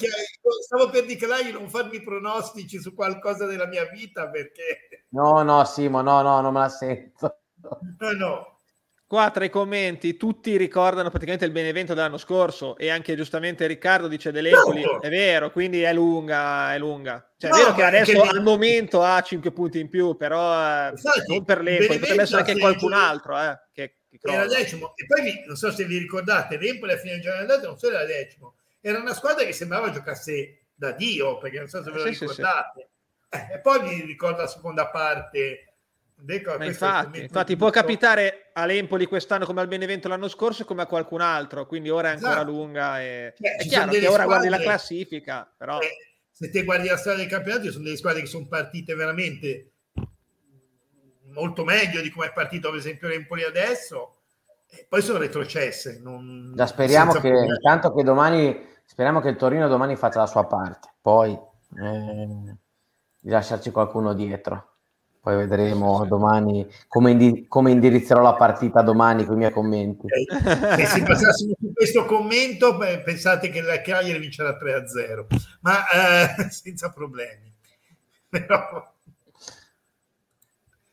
[0.63, 5.05] stavo per dichiarare non farmi pronostici su qualcosa della mia vita perché...
[5.09, 7.39] No, no, Simo, no, no, non me la sento.
[7.99, 8.58] No, no.
[9.09, 14.07] Qua tra i commenti tutti ricordano praticamente il Benevento dell'anno scorso e anche giustamente Riccardo
[14.07, 14.99] dice dell'Empoli, no.
[14.99, 17.27] è vero, quindi è lunga, è lunga.
[17.35, 20.89] Cioè, no, è vero che adesso al momento ha 5 punti in più, però eh,
[20.91, 24.93] Infatti, non per l'Empoli, potrebbe essere anche qualcun altro eh, che, che era decimo.
[24.95, 28.57] E poi non so se vi ricordate, l'Empoli a fine giornata non solo era decimo,
[28.79, 32.19] era una squadra che sembrava giocasse da Dio, perché non so se ve lo sì,
[32.19, 32.89] ricordate.
[33.31, 33.41] Sì, sì.
[33.41, 35.68] Eh, e poi mi ricordo la seconda parte
[36.21, 41.21] Deco, infatti, infatti può capitare all'Empoli quest'anno come al Benevento l'anno scorso come a qualcun
[41.21, 42.51] altro, quindi ora è ancora esatto.
[42.51, 45.79] lunga e Beh, è chiaro che ora guardi la classifica, però...
[45.79, 45.95] Eh,
[46.31, 49.71] se te guardi la storia del campionato sono delle squadre che sono partite veramente
[51.33, 54.19] molto meglio di come è partito per esempio l'Empoli adesso
[54.69, 55.99] e poi sono retrocesse.
[56.01, 56.53] Non...
[56.53, 60.89] Da speriamo che intanto che domani speriamo che il Torino domani faccia la sua parte,
[61.01, 62.55] poi eh,
[63.19, 64.78] di lasciarci qualcuno dietro.
[65.21, 70.07] Poi vedremo domani come, indi- come, indirizzerò la partita domani con i miei commenti.
[70.07, 75.25] Se si passassimo su questo commento, beh, pensate che la Cagliari vincerà 3-0,
[75.61, 77.53] ma eh, senza problemi.
[78.29, 78.93] Però...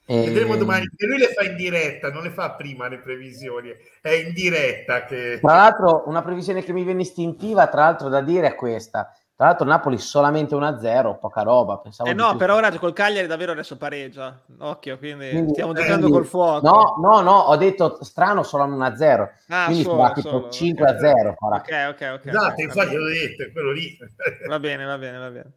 [0.09, 0.25] E...
[0.25, 4.11] Vedremo domani, perché lui le fa in diretta, non le fa prima le previsioni, è
[4.11, 5.39] in diretta che...
[5.41, 9.49] Tra l'altro una previsione che mi viene istintiva, tra l'altro da dire è questa, tra
[9.49, 11.77] l'altro Napoli solamente 1-0, poca roba.
[11.77, 14.41] Pensavo eh no, però ora col Cagliari davvero adesso pareggia.
[14.61, 16.67] Occhio, quindi, quindi stiamo eh, giocando col fuoco.
[16.67, 19.29] No, no, no, ho detto strano solo 1-0.
[19.49, 21.35] Ah, quindi solo, solo, 5-0.
[21.37, 21.91] Okay.
[21.91, 22.27] Ok, ok, ok.
[22.27, 23.99] Esatto, infatti l'ho detto, è quello lì.
[24.49, 25.53] Va bene, va bene, va bene.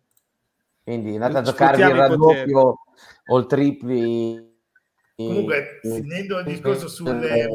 [0.83, 2.79] Quindi andate a giocarvi il raddoppio
[3.27, 4.57] o il tripli.
[5.15, 7.47] Comunque, finendo il discorso sulle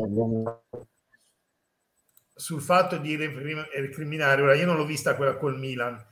[2.34, 6.04] sul fatto di recriminare, ora io non l'ho vista quella col Milan,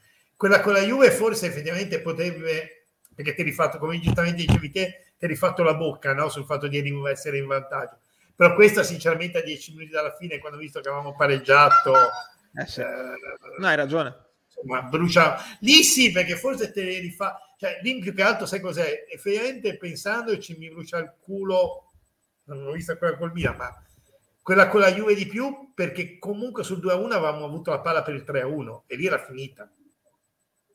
[0.42, 5.12] quella con la Juve forse effettivamente potrebbe, perché ti hai rifatto, come giustamente dicevi te,
[5.16, 6.28] ti rifatto la bocca no?
[6.31, 8.00] sul fatto di essere in vantaggio.
[8.35, 11.94] Però questa sinceramente a 10 minuti dalla fine, quando ho visto che avevamo pareggiato...
[12.61, 12.81] Eh sì.
[12.81, 12.85] eh,
[13.57, 14.16] no, hai ragione.
[14.46, 15.37] Insomma, brucia...
[15.61, 17.38] Lì sì, perché forse te ne rifà...
[17.57, 19.05] Cioè, lì più che altro sai cos'è?
[19.09, 21.92] Effettivamente pensandoci mi brucia il culo,
[22.46, 23.81] non l'ho vista quella col Milan, ma
[24.42, 28.14] quella con la Juve di più, perché comunque sul 2-1 avevamo avuto la palla per
[28.14, 29.70] il 3-1 e lì era finita.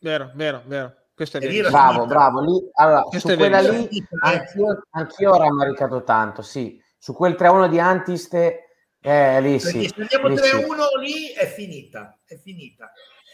[0.01, 0.95] Vero, vero, vero.
[1.13, 1.69] Questo è vero.
[1.69, 2.41] Bravo, bravo.
[2.41, 3.89] Lì, allora, su quella lì
[4.21, 6.79] anch'io, anch'io ho rammaricato tanto, sì.
[6.97, 8.67] Su quel 3-1 di Antiste,
[9.01, 9.87] eh, lì Perché sì.
[9.87, 10.99] Se andiamo 3-1 sì.
[10.99, 12.91] lì è finita, è finita.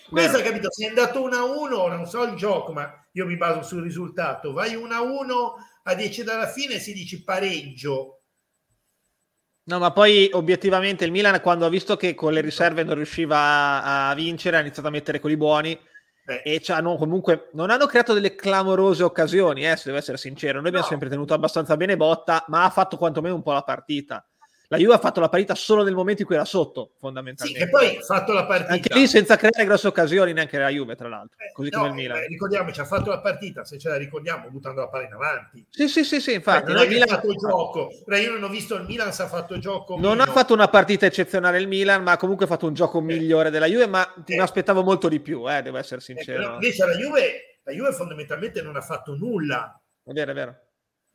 [0.09, 3.63] Questo hai capito, se è andato 1-1, non so il gioco, ma io mi baso
[3.63, 4.53] sul risultato.
[4.53, 5.31] Vai 1-1
[5.83, 8.21] a 10 dalla fine si dice pareggio.
[9.65, 13.37] No, ma poi obiettivamente il Milan quando ha visto che con le riserve non riusciva
[13.37, 15.77] a, a vincere ha iniziato a mettere quelli buoni
[16.25, 16.41] eh.
[16.43, 20.59] e hanno comunque non hanno creato delle clamorose occasioni, eh, se devo essere sincero.
[20.59, 24.25] Noi abbiamo sempre tenuto abbastanza bene botta, ma ha fatto quantomeno un po' la partita.
[24.73, 27.59] La Juve ha fatto la partita solo nel momento in cui era sotto, fondamentalmente.
[27.59, 28.73] Sì, e poi ha fatto la partita.
[28.73, 31.89] Anche lì senza creare grosse occasioni neanche la Juve, tra l'altro, eh, così no, come
[31.89, 32.17] il Milan.
[32.17, 35.63] Eh, ricordiamoci, ha fatto la partita, se ce la ricordiamo, buttando la palla in avanti.
[35.69, 36.71] Sì, sì, sì, sì infatti.
[36.71, 37.07] Eh, non è Milan...
[37.07, 37.91] fatto il gioco.
[38.07, 39.93] Io non ho visto il Milan se ha fatto gioco.
[39.99, 40.23] Non meno.
[40.23, 43.67] ha fatto una partita eccezionale il Milan, ma ha comunque fatto un gioco migliore della
[43.67, 46.53] Juve, ma mi aspettavo molto di più, eh, devo essere sincero.
[46.53, 49.79] invece la Juve, la Juve fondamentalmente non ha fatto nulla.
[50.03, 50.57] È vero, è vero.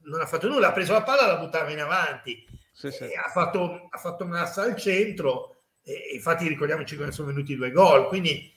[0.02, 2.46] Non ha fatto nulla, ha preso la palla e la buttava in avanti
[2.78, 3.04] sì, sì.
[3.04, 8.06] Ha, fatto, ha fatto massa al centro e infatti ricordiamoci che sono venuti due gol
[8.06, 8.52] quindi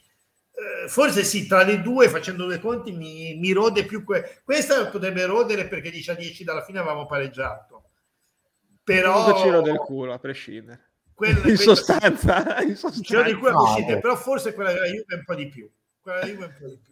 [0.51, 4.89] eh, forse sì tra le due facendo due conti mi, mi rode più que- questa
[4.89, 7.89] potrebbe rodere perché dice a 10 dalla fine avevamo pareggiato.
[8.83, 10.89] Però Comunque ci rode il culo a prescindere.
[11.15, 13.21] Quella, in, sostanza, in sostanza.
[13.23, 15.71] Di cui no, però forse quella della Juve un po' di più.
[15.99, 16.90] Quella della Juve un po' di più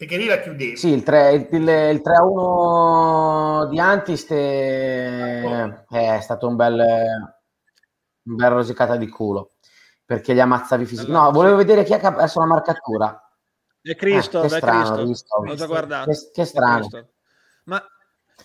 [0.00, 0.78] perché lì la chiudevi.
[0.78, 6.78] Sì, il, 3, il, il 3-1 di Antist è, è stato un bel,
[8.22, 9.56] un bel rosicata di culo.
[10.02, 11.22] perché li ammazzavi fisicamente.
[11.22, 13.30] No, volevo vedere chi ha perso la marcatura.
[13.82, 15.44] È Cristo, eh, che strano, Cristo.
[15.44, 16.10] l'ho già guardato.
[16.10, 16.88] Che, che strano.
[17.64, 17.84] Ma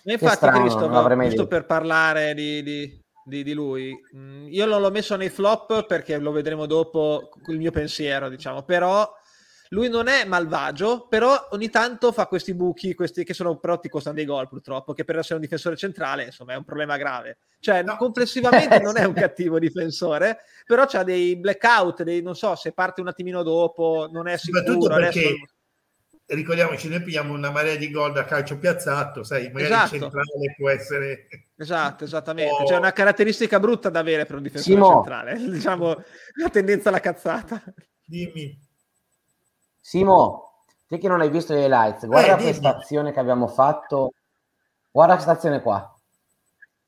[0.02, 0.90] infatti strano, Cristo,
[1.22, 5.86] giusto per parlare di, di, di, di, lui, mm, io non l'ho messo nei flop
[5.86, 9.10] perché lo vedremo dopo il mio pensiero, diciamo, però
[9.70, 13.88] lui non è malvagio, però ogni tanto fa questi buchi, questi che sono però ti
[13.88, 17.38] costano dei gol purtroppo, che per essere un difensore centrale, insomma, è un problema grave.
[17.58, 17.96] Cioè, no.
[17.96, 23.00] complessivamente non è un cattivo difensore, però c'ha dei blackout, dei, non so, se parte
[23.00, 24.60] un attimino dopo, non è sicuro.
[24.60, 25.44] Soprattutto perché, adesso...
[26.26, 29.98] ricordiamoci, noi pigliamo una marea di gol da calcio piazzato, sai, magari esatto.
[29.98, 31.26] centrale può essere...
[31.56, 32.62] Esatto, esattamente.
[32.62, 32.66] Oh.
[32.66, 34.92] C'è una caratteristica brutta da avere per un difensore Simo.
[34.94, 36.02] centrale, diciamo,
[36.34, 37.62] la tendenza alla cazzata.
[38.04, 38.64] Dimmi.
[39.86, 44.14] Simo, te che non hai visto le lights, guarda eh, questa azione che abbiamo fatto.
[44.90, 45.96] Guarda questa azione qua.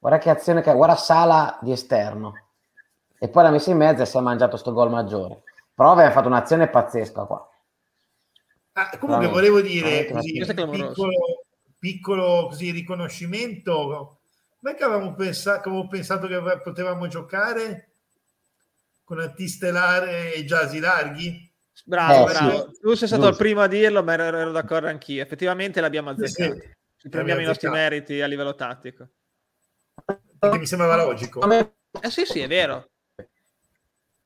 [0.00, 2.48] Guarda che azione che guarda Sala di esterno.
[3.16, 5.42] E poi l'ha messa in mezzo e si è mangiato sto gol maggiore.
[5.72, 7.48] Però aveva fatto un'azione pazzesca qua.
[8.72, 11.44] Ah, comunque volevo dire così, piccolo,
[11.78, 14.18] piccolo così, riconoscimento.
[14.58, 17.90] Come che avevamo pensato, avevo pensato che potevamo giocare
[19.04, 21.47] con Antistelare e Giasi Larghi?
[21.84, 22.70] Bravo, eh, bravo.
[22.72, 22.80] Sì.
[22.80, 23.28] Tu sei stato Giusto.
[23.28, 25.22] il primo a dirlo, ma ero, ero d'accordo anch'io.
[25.22, 26.54] Effettivamente l'abbiamo azzeccato.
[26.54, 26.76] Sì, sì.
[26.96, 29.08] Ci prendiamo i nostri meriti a livello tattico.
[30.38, 31.40] Perché mi sembrava logico.
[31.50, 32.90] Eh sì, sì, è vero.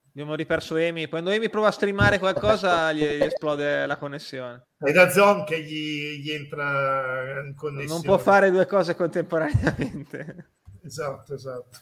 [0.09, 1.07] Abbiamo riperso Emi.
[1.07, 4.67] Quando Emi prova a streamare qualcosa, gli, gli esplode la connessione.
[4.77, 7.87] È da Zon che gli, gli, entra in connessione.
[7.87, 10.51] Non può fare due cose contemporaneamente.
[10.85, 11.79] Esatto, esatto.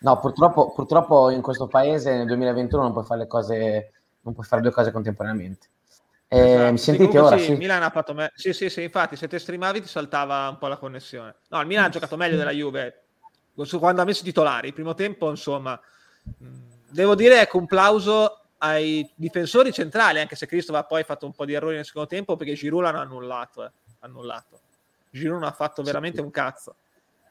[0.00, 4.46] No, purtroppo, purtroppo in questo paese nel 2021 non puoi fare le cose non puoi
[4.46, 5.68] fare due cose contemporaneamente.
[6.28, 6.70] Eh, esatto.
[6.70, 7.36] Mi sentite ora?
[7.36, 7.56] Sì, sì.
[7.56, 10.68] Milan ha fatto me- sì, sì, sì, infatti se te streamavi ti saltava un po'
[10.68, 11.36] la connessione.
[11.48, 13.02] No, il Milan ha giocato meglio della Juve
[13.78, 14.68] quando ha messo i titolari.
[14.68, 15.78] Il primo tempo, insomma,
[16.88, 21.32] devo dire ecco un plauso ai difensori centrali, anche se Cristo ha poi fatto un
[21.32, 23.70] po' di errori nel secondo tempo perché Giroud l'hanno annullato, eh.
[24.00, 24.60] annullato.
[25.10, 26.76] Giroud non ha fatto veramente un cazzo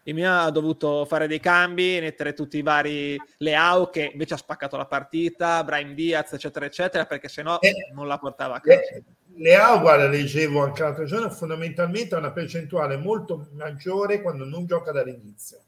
[0.04, 4.38] il Milan ha dovuto fare dei cambi, mettere tutti i vari Leao che invece ha
[4.38, 8.80] spaccato la partita, Brian Diaz, eccetera, eccetera, perché sennò eh, non la portava a casa.
[8.80, 9.04] Eh,
[9.36, 14.92] Leao, guarda, leggevo anche l'altro giorno, fondamentalmente ha una percentuale molto maggiore quando non gioca
[14.92, 15.60] dall'inizio.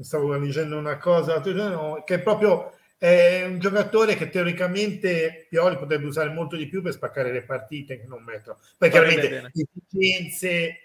[0.00, 5.76] Stavo leggendo una cosa l'altro giorno che è proprio è un giocatore che teoricamente Pioli
[5.76, 8.58] potrebbe usare molto di più per spaccare le partite che non mettono.
[8.78, 10.81] Poi chiaramente efficienze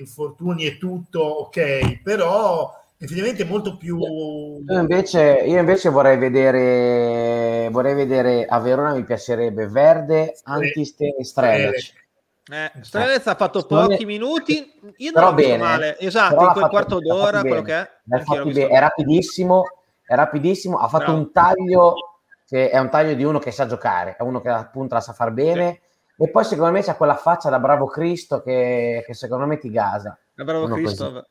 [0.00, 3.98] infortuni e tutto, ok, però effettivamente molto più...
[3.98, 11.24] Io invece, io invece vorrei vedere, vorrei vedere a Verona mi piacerebbe Verde, Antiste e
[11.24, 11.98] Strelec.
[12.52, 16.98] Eh, Strelec ha fatto pochi minuti, io non l'ho bene, male, esatto, in quel quarto
[16.98, 17.90] d'ora, quello che è.
[18.08, 19.64] È rapidissimo,
[20.04, 21.18] è rapidissimo, ha fatto Bravo.
[21.18, 21.94] un taglio
[22.46, 25.12] che è un taglio di uno che sa giocare, è uno che appunto la sa
[25.12, 25.80] far bene.
[25.82, 25.88] Sì
[26.22, 29.70] e poi secondo me c'è quella faccia da bravo Cristo che, che secondo me ti
[29.70, 30.18] gasa.
[30.34, 31.12] Da bravo Uno Cristo.
[31.12, 31.24] Così.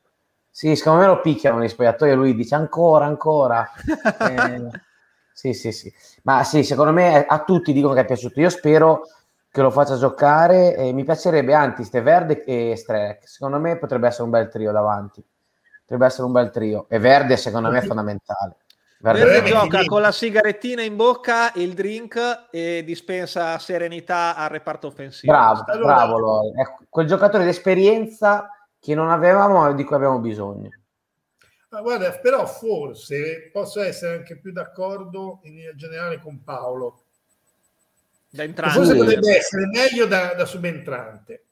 [0.50, 3.70] Sì, secondo me lo picchiano negli spogliatoi e lui dice ancora, ancora.
[4.28, 4.68] eh,
[5.32, 5.92] sì, sì, sì.
[6.24, 8.40] Ma sì, secondo me a tutti dicono che è piaciuto.
[8.40, 9.02] Io spero
[9.48, 13.28] che lo faccia giocare e mi piacerebbe Antiste, Verde e Strek.
[13.28, 15.24] Secondo me potrebbe essere un bel trio davanti.
[15.82, 16.86] Potrebbe essere un bel trio.
[16.88, 18.56] E Verde secondo me è fondamentale.
[19.02, 25.32] Verde gioca con la sigarettina in bocca, il drink e dispensa serenità al reparto offensivo.
[25.32, 26.50] Bravo, allora, bravo Loi.
[26.50, 30.68] È quel giocatore d'esperienza che non avevamo ma di cui abbiamo bisogno.
[31.70, 37.04] Ma guarda, però forse posso essere anche più d'accordo in generale con Paolo.
[38.28, 38.76] Da entrante.
[38.76, 41.44] Forse potrebbe essere meglio da, da subentrante.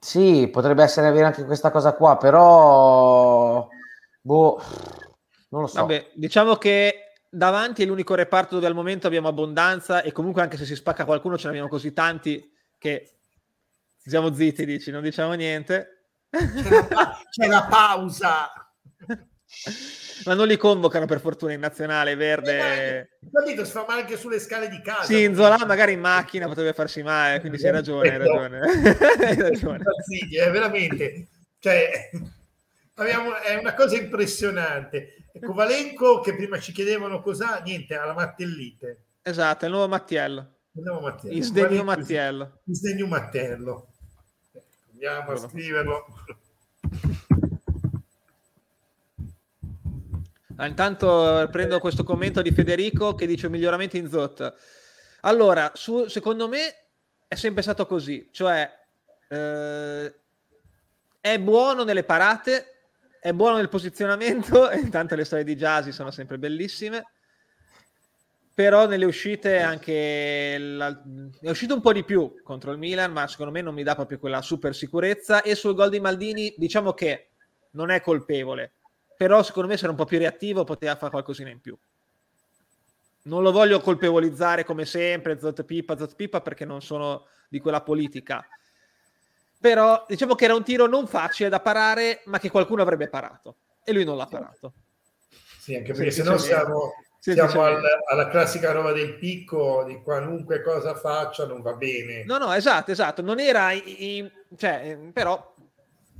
[0.00, 3.68] Sì, potrebbe essere avere anche questa cosa qua, però
[4.22, 4.62] boh
[5.50, 5.80] non lo so.
[5.80, 10.56] Vabbè, diciamo che davanti è l'unico reparto dove al momento abbiamo abbondanza e comunque anche
[10.56, 13.18] se si spacca qualcuno ce ne abbiamo così tanti che
[13.96, 16.06] siamo zitti, dici, non diciamo niente.
[16.30, 18.50] C'è la, c'è la pausa.
[20.24, 22.98] Ma non li convocano per fortuna in nazionale verde.
[22.98, 25.04] Eh, capito, si fa male anche sulle scale di casa.
[25.04, 28.60] Sì, in Zola magari in macchina potrebbe farsi male, quindi sì, hai ragione, hai ragione.
[29.26, 29.84] hai ragione.
[30.06, 31.26] Sì, è veramente...
[31.58, 32.10] Cioè,
[32.94, 35.19] abbiamo, è una cosa impressionante.
[35.32, 39.04] Ecco, Valenco che prima ci chiedevano cosa, niente, alla Mattellite.
[39.22, 40.54] Esatto, il nuovo Mattiello.
[40.72, 41.36] Il nuovo Mattiello.
[41.36, 42.60] Il sdegno Mattiello.
[42.64, 43.88] Il sdegno Mattello.
[44.92, 46.06] Andiamo a scriverlo.
[50.56, 54.54] Ah, intanto prendo questo commento di Federico che dice miglioramento in ZOT.
[55.22, 56.74] Allora, su, secondo me
[57.26, 58.70] è sempre stato così, cioè
[59.28, 60.14] eh,
[61.20, 62.79] è buono nelle parate,
[63.20, 67.04] è buono nel posizionamento, intanto le storie di Jasi sono sempre bellissime.
[68.54, 71.02] però nelle uscite anche la,
[71.40, 73.94] è uscito un po' di più contro il Milan, ma secondo me non mi dà
[73.94, 75.42] proprio quella super sicurezza.
[75.42, 77.30] E sul gol di Maldini, diciamo che
[77.72, 78.74] non è colpevole,
[79.16, 81.78] però secondo me se era un po' più reattivo poteva fare qualcosina in più.
[83.22, 87.82] Non lo voglio colpevolizzare come sempre, Zot Pippa, Zot Pippa, perché non sono di quella
[87.82, 88.46] politica.
[89.60, 93.56] Però diciamo che era un tiro non facile da parare, ma che qualcuno avrebbe parato.
[93.84, 94.72] E lui non l'ha parato.
[95.58, 100.62] Sì, anche perché se no siamo, siamo al, alla classica roba del picco, di qualunque
[100.62, 102.24] cosa faccia non va bene.
[102.24, 103.20] No, no, esatto, esatto.
[103.20, 103.72] Non era...
[103.72, 105.54] In, cioè, però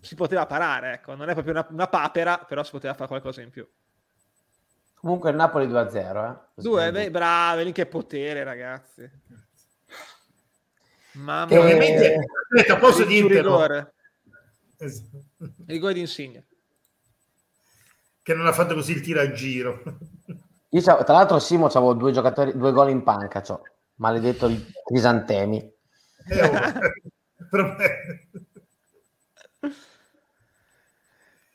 [0.03, 1.15] si poteva parare, ecco.
[1.15, 3.67] Non è proprio una, una papera, però si poteva fare qualcosa in più.
[5.01, 6.39] Comunque il Napoli 2-0, eh?
[6.57, 9.11] Due, beh, bravi, lì che potere, ragazzi.
[11.13, 11.61] Mamma mia.
[11.61, 13.95] Ovviamente, aspetta, posso dirti rigore.
[14.79, 15.25] Esatto.
[15.67, 16.47] rigore di Insigne.
[18.23, 19.83] Che non ha fatto così il tiro a giro.
[20.71, 23.61] Io tra l'altro Simo avevo due giocatori, due gol in panca, cioè,
[23.97, 25.59] maledetto il Crisantemi.
[26.29, 26.53] Eh, oh.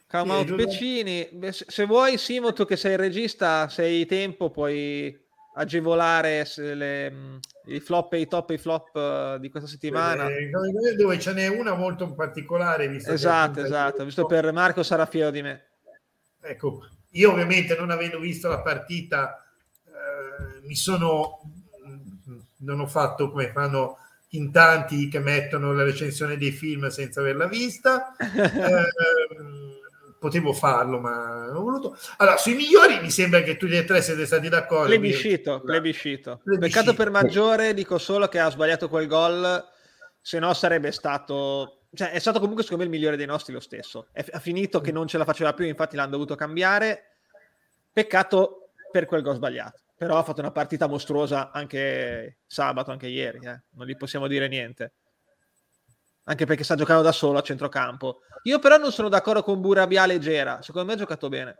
[0.08, 5.13] Calma, Pecini, se vuoi Simo, tu che sei il regista, se hai tempo puoi
[5.56, 10.28] agevolare le, i flop e i top e i flop uh, di questa settimana.
[10.28, 10.49] Eh,
[10.95, 12.88] dove ce n'è una molto particolare.
[12.88, 15.65] Visto esatto, esatto, visto per Marco sarà fiero di me.
[16.41, 19.43] Ecco, io ovviamente non avendo visto la partita
[19.86, 21.39] eh, mi sono
[22.58, 23.97] non ho fatto come fanno
[24.30, 29.64] in tanti che mettono la recensione dei film senza averla vista eh,
[30.26, 31.98] potevo farlo, ma non ho voluto.
[32.18, 34.88] Allora, sui migliori mi sembra che tutti e tre siete stati d'accordo.
[34.88, 36.42] Plebiscito, plebiscito.
[36.44, 36.80] plebiscito.
[36.80, 39.64] Peccato per maggiore, dico solo che ha sbagliato quel gol,
[40.20, 41.82] se no sarebbe stato...
[41.94, 44.08] Cioè, è stato comunque secondo me il migliore dei nostri lo stesso.
[44.12, 47.18] È, ha finito che non ce la faceva più, infatti l'hanno dovuto cambiare.
[47.94, 49.82] Peccato per quel gol sbagliato.
[49.96, 53.40] Però ha fatto una partita mostruosa anche sabato, anche ieri.
[53.44, 53.62] Eh.
[53.76, 54.94] Non gli possiamo dire niente
[56.26, 58.20] anche perché sta giocando da solo a centrocampo.
[58.44, 61.58] Io però non sono d'accordo con Burabia leggera, secondo me ha giocato bene.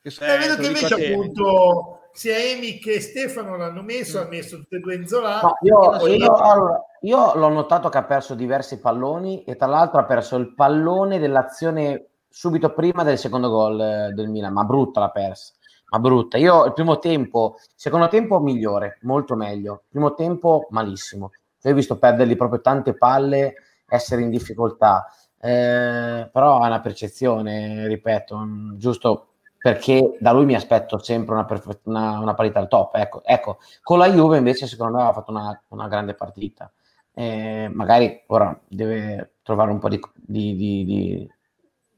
[0.00, 4.22] Che eh, vedo che invece appunto sia Emi che Stefano l'hanno messo, mm.
[4.22, 5.40] ha messo tutte e due in Zola.
[5.40, 10.00] No, io, io, allora, io, l'ho notato che ha perso diversi palloni e tra l'altro
[10.00, 15.00] ha perso il pallone dell'azione subito prima del secondo gol eh, del Milan, ma brutta
[15.00, 15.54] l'ha persa.
[15.90, 16.36] Ma brutta.
[16.38, 19.84] Io il primo tempo, secondo tempo migliore, molto meglio.
[19.88, 21.30] Primo tempo malissimo
[21.64, 23.54] cioè, ho visto perdergli proprio tante palle,
[23.88, 25.06] essere in difficoltà.
[25.40, 31.46] Eh, però è una percezione, ripeto, mm, giusto perché da lui mi aspetto sempre una,
[31.46, 32.96] perfe- una, una parità al top.
[32.96, 36.70] Ecco, ecco, con la Juve invece secondo me ha fatto una, una grande partita.
[37.14, 41.30] Eh, magari ora deve trovare un po' di, di, di,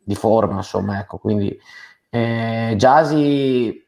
[0.00, 1.58] di forma, insomma, ecco, quindi
[2.10, 3.84] eh, Giasi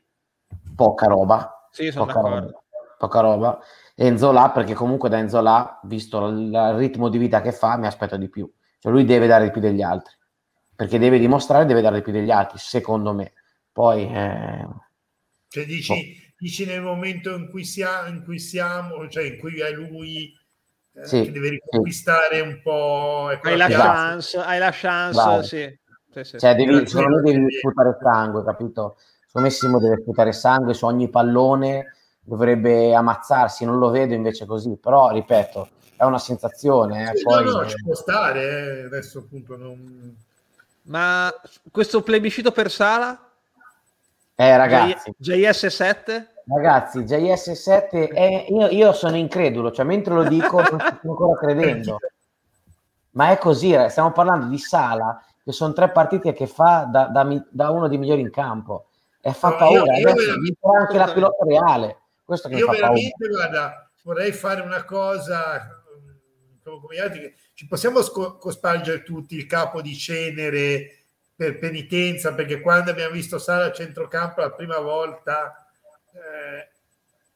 [0.75, 1.69] poca roba.
[1.71, 2.21] Sì, poca.
[2.21, 2.51] Roba,
[2.99, 3.61] poca roba.
[4.01, 7.89] Enzo là, perché comunque da Enzo là, visto il, ritmo di vita che fa, mi
[7.89, 8.49] aspetto di più.
[8.79, 10.15] Cioè lui deve dare di più degli altri,
[10.77, 13.33] perché deve dimostrare, deve dare di più degli altri, secondo me.
[13.73, 14.05] Poi...
[14.05, 14.69] Eh...
[15.49, 15.97] Cioè dici, oh.
[16.39, 20.33] dici, nel momento in cui, sia, in cui siamo, cioè in cui è lui
[20.93, 22.41] eh, sì, che deve riconquistare sì.
[22.43, 23.37] un po'...
[23.43, 25.79] Hai la, chance, hai la chance, sì.
[26.13, 26.39] sì, sì.
[26.39, 28.97] Cioè, devi, secondo me devi sputare sangue, capito?
[29.27, 31.95] Secondo me Simo deve sputare sangue su ogni pallone
[32.29, 37.11] dovrebbe ammazzarsi, non lo vedo invece così, però ripeto, è una sensazione.
[37.11, 37.45] Eh, sì, poi...
[37.45, 38.85] No, no, ci può stare, eh.
[38.85, 40.15] adesso appunto non...
[40.83, 41.33] Ma
[41.71, 43.19] questo plebiscito per Sala?
[44.35, 45.15] Eh ragazzi.
[45.19, 46.27] JS7?
[46.47, 48.47] Ragazzi, JS7, è...
[48.51, 51.99] io, io, sono incredulo, cioè mentre lo dico non sto ancora credendo.
[53.13, 57.27] Ma è così, stiamo parlando di Sala, che sono tre partite che fa da, da,
[57.49, 58.85] da uno dei migliori in campo.
[59.21, 60.33] E fa no, paura, io, io adesso
[60.79, 61.97] anche la pilota reale
[62.29, 68.37] questo che Io veramente, guarda, vorrei fare una cosa mm, come altri, ci possiamo sco-
[68.37, 74.43] cospargere tutti il capo di cenere per penitenza, perché quando abbiamo visto Sara a centrocampo
[74.43, 75.67] la prima volta,
[76.13, 76.69] eh,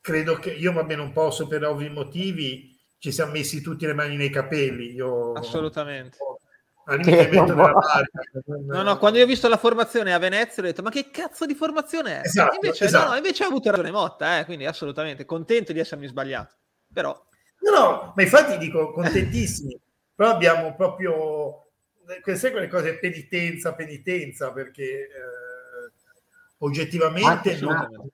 [0.03, 3.95] credo che io, va bene, non posso per ovvi motivi, ci siamo messi tutti le
[3.95, 4.93] mani nei capelli.
[4.93, 6.19] Io, Assolutamente.
[6.21, 6.39] Ho,
[8.45, 11.47] No, no, quando io ho visto la formazione a Venezia ho detto ma che cazzo
[11.47, 12.27] di formazione è?
[12.27, 13.11] Esatto, invece, esatto.
[13.11, 16.55] No, invece ha avuto ragione Motta, eh, quindi assolutamente contento di essermi sbagliato.
[16.93, 17.17] Però...
[17.61, 19.79] No, no, ma infatti dico contentissimi,
[20.15, 21.69] però abbiamo proprio
[22.23, 25.93] queste quelle cose penitenza, penitenza, perché eh,
[26.59, 27.61] oggettivamente...
[27.63, 28.11] Ma, non...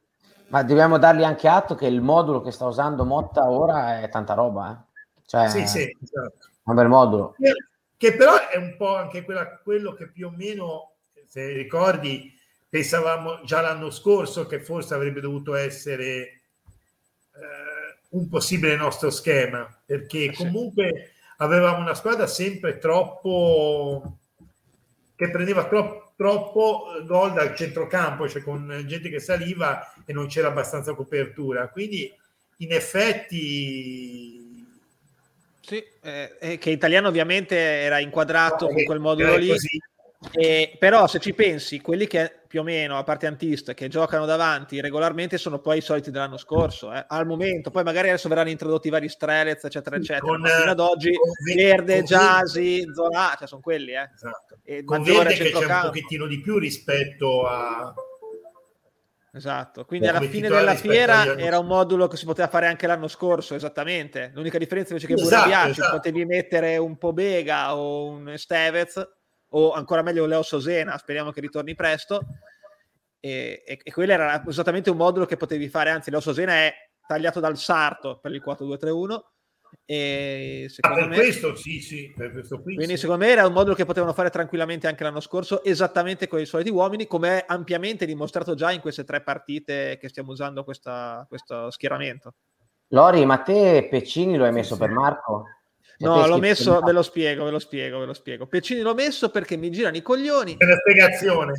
[0.49, 4.35] ma, dobbiamo dargli anche atto che il modulo che sta usando Motta ora è tanta
[4.35, 4.73] roba.
[4.73, 5.21] Eh?
[5.25, 6.49] Cioè, sì, sì, esatto.
[6.65, 7.35] Un bel modulo
[7.99, 10.93] che però è un po' anche quella, quello che più o meno,
[11.27, 12.33] se ricordi,
[12.69, 16.41] pensavamo già l'anno scorso che forse avrebbe dovuto essere eh,
[18.11, 24.19] un possibile nostro schema, perché eh comunque avevamo una squadra sempre troppo
[25.17, 30.49] che prendeva troppo, troppo gol dal centrocampo, cioè con gente che saliva e non c'era
[30.49, 31.69] abbastanza copertura.
[31.69, 32.15] Quindi
[32.59, 34.38] in effetti
[35.69, 39.53] sì, eh, che italiano ovviamente era inquadrato no, con quel modulo lì.
[40.33, 44.25] Eh, però se ci pensi, quelli che più o meno, a parte Antist, che giocano
[44.25, 47.71] davanti regolarmente sono poi i soliti dell'anno scorso, eh, al momento.
[47.71, 50.21] Poi magari adesso verranno introdotti vari Strelez, eccetera, eccetera.
[50.21, 51.13] Con, Ma fino ad oggi
[51.55, 53.93] Verde, Jasi, Zola, cioè sono quelli.
[53.93, 54.11] Eh.
[54.15, 54.57] Esatto.
[54.65, 57.93] E con Verde che c'è un pochettino di più rispetto a...
[59.39, 63.07] Esatto, quindi alla fine della fiera era un modulo che si poteva fare anche l'anno
[63.07, 64.33] scorso, esattamente.
[64.35, 65.95] L'unica differenza invece che esatto, Burabiaci esatto.
[65.95, 69.09] potevi mettere un po' Bega o un Stevez
[69.51, 72.27] o ancora meglio Leo Sosena, speriamo che ritorni presto.
[73.21, 76.75] E, e, e, quello era esattamente un modulo che potevi fare, anzi Leo Sosena è
[77.07, 79.21] tagliato dal Sarto per il 4-2-3-1
[79.91, 83.01] e ah, secondo ah, per me, questo sì, sì, per questo qui, quindi sì.
[83.01, 86.45] secondo me era un modulo che potevano fare tranquillamente anche l'anno scorso, esattamente con i
[86.45, 91.25] soliti uomini, come è ampiamente dimostrato già in queste tre partite che stiamo usando questa,
[91.27, 92.35] questo schieramento.
[92.89, 95.45] Lori, ma te Peccini lo hai messo sì, per Marco?
[96.01, 98.47] No, l'ho messo, ve lo spiego, ve lo spiego, ve lo spiego.
[98.47, 100.57] Peccini l'ho messo perché mi girano i coglioni.
[100.59, 101.53] È una spiegazione.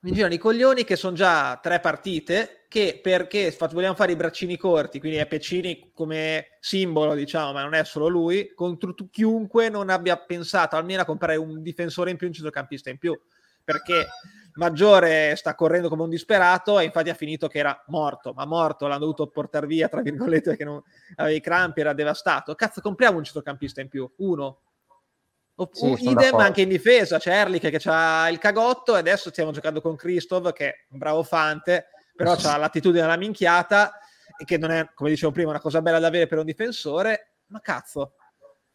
[0.00, 4.56] Mi girano i coglioni che sono già tre partite che perché vogliamo fare i braccini
[4.56, 9.90] corti, quindi è Peccini come simbolo, diciamo, ma non è solo lui, contro chiunque non
[9.90, 13.14] abbia pensato almeno a comprare un difensore in più, un centrocampista in più,
[13.62, 14.06] perché
[14.54, 18.86] Maggiore sta correndo come un disperato e infatti ha finito che era morto, ma morto
[18.86, 20.82] l'hanno dovuto portare via, tra virgolette, perché non
[21.16, 22.54] aveva i crampi, era devastato.
[22.54, 24.60] Cazzo, compriamo un centrocampista in più, uno.
[25.56, 29.50] O, sì, idem anche in difesa, c'è Erlich che ha il cagotto e adesso stiamo
[29.50, 33.98] giocando con Christoph che è un bravo fante, però ha l'attitudine alla minchiata
[34.36, 37.34] e che non è, come dicevo prima, una cosa bella da avere per un difensore,
[37.46, 38.14] ma cazzo,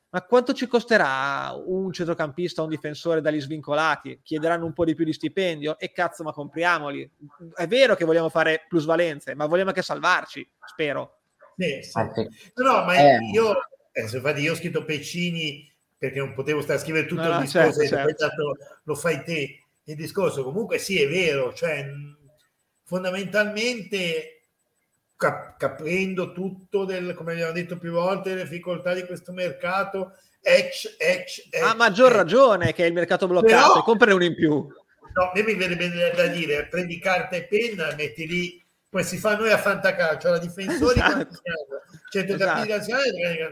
[0.09, 4.21] ma quanto ci costerà un centrocampista o un difensore dagli svincolati?
[4.23, 7.09] Chiederanno un po' di più di stipendio e cazzo, ma compriamoli.
[7.53, 11.19] È vero che vogliamo fare plusvalenze, ma vogliamo anche salvarci, spero.
[11.57, 11.99] Sì, sì.
[12.55, 13.19] No, ma eh.
[13.33, 13.53] io,
[13.91, 17.39] eh, infatti io ho scritto Peccini perché non potevo stare a scrivere tutto no, il
[17.41, 18.57] discorso, certo, certo.
[18.83, 20.43] lo fai te il discorso.
[20.43, 21.85] Comunque sì, è vero, cioè
[22.88, 24.45] fondamentalmente
[25.17, 30.13] cap- capendo tutto, del, come abbiamo detto più volte, le difficoltà di questo mercato.
[30.39, 34.35] Ec, ec, ec, ha maggior ragione che è il mercato bloccato, Però, comprare uno in
[34.35, 34.53] più.
[34.53, 35.75] No, a me mi bene
[36.15, 40.38] da dire, prendi carta e penna, metti lì, poi si fa noi a fantacalcio, la
[40.38, 41.41] difensori esatto.
[42.09, 42.93] centrocampisti esatto.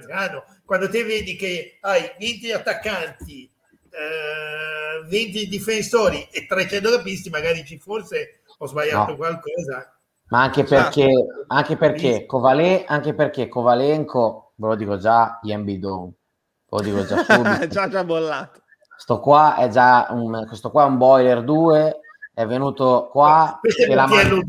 [0.06, 3.52] nazionali, quando te vedi che hai 20 attaccanti,
[3.90, 9.18] eh, 20 difensori e 300 capisti, magari ci forse ho sbagliato no.
[9.18, 9.96] qualcosa
[10.28, 11.12] ma anche perché,
[11.48, 17.24] anche perché, Kovale, anche perché Kovalenko, ve lo dico già, Yambidon, ve lo dico già
[17.24, 17.68] subito.
[17.70, 18.62] già, già bollato.
[18.98, 22.00] Sto qua è già un, questo qua è un boiler 2,
[22.34, 23.60] è venuto qua.
[23.62, 24.46] Questo è Mattiello 2.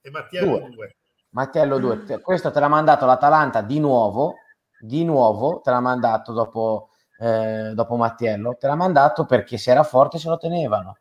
[0.00, 0.96] È Mattiello 2.
[1.30, 2.20] Mattiello 2.
[2.20, 4.34] Questo te l'ha mandato l'Atalanta di nuovo,
[4.80, 6.88] di nuovo, te l'ha mandato dopo,
[7.20, 10.96] eh, dopo Mattiello, te l'ha mandato perché se era forte se lo tenevano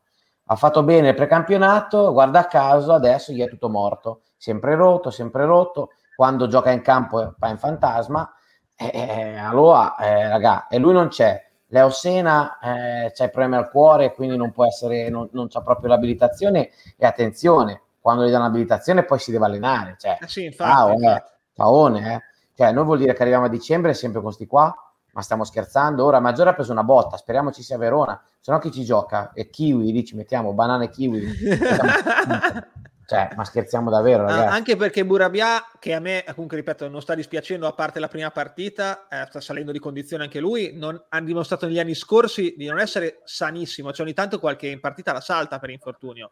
[0.54, 5.45] ha fatto bene il precampionato, guarda caso adesso gli è tutto morto, sempre rotto, sempre
[5.45, 8.32] rotto, quando gioca in campo fa in fantasma,
[8.76, 13.56] eh, eh, allora eh, raga, e lui non c'è, Leo Sena eh, c'ha i problemi
[13.56, 16.70] al cuore, quindi non può essere, non, non c'ha proprio l'abilitazione.
[16.95, 20.93] E attenzione, quando gli danno l'abilitazione poi si deve allenare, cioè, eh sì, infatti, ah,
[20.93, 21.32] infatti.
[21.56, 22.22] Paone, eh.
[22.56, 24.72] Cioè, non vuol dire che arriviamo a dicembre sempre con sti qua,
[25.14, 26.03] ma stiamo scherzando?
[26.03, 29.32] Ora Maggiore ha preso una botta, speriamo ci sia Verona, se no chi ci gioca?
[29.34, 31.22] E kiwi, lì ci mettiamo banane kiwi.
[33.05, 34.55] cioè, ma scherziamo davvero, ragazzi.
[34.55, 38.32] Anche perché Burabia, che a me, comunque ripeto, non sta dispiacendo a parte la prima
[38.32, 42.66] partita, eh, sta salendo di condizione anche lui, non, ha dimostrato negli anni scorsi di
[42.66, 46.32] non essere sanissimo, cioè ogni tanto qualche partita la salta per infortunio.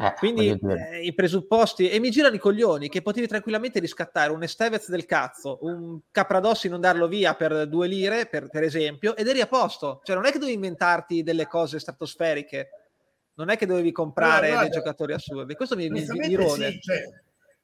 [0.00, 4.44] Eh, Quindi eh, i presupposti, e mi girano i coglioni che potevi tranquillamente riscattare un
[4.44, 9.26] Estevez del cazzo, un Capradossi non darlo via per due lire, per, per, esempio, ed
[9.26, 10.00] eri a posto.
[10.04, 12.68] Cioè, non è che dovevi inventarti delle cose stratosferiche,
[13.34, 15.56] non è che dovevi comprare no, dei giocatori assurdi.
[15.56, 16.70] Questo mi, mi, mi rode.
[16.70, 17.02] Sì, cioè,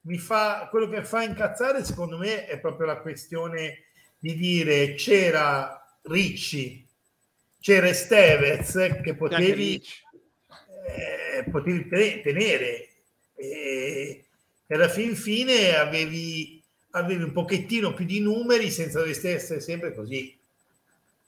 [0.00, 3.84] mi fa, quello che fa incazzare, secondo me, è proprio la questione
[4.18, 6.84] di dire c'era Ricci,
[7.60, 8.72] c'era Estevez
[9.04, 9.80] che potevi
[11.38, 12.88] eh, potevi tenere
[13.34, 14.24] e,
[14.66, 19.94] e alla fin fine avevi, avevi un pochettino più di numeri senza dover essere sempre
[19.94, 20.38] così.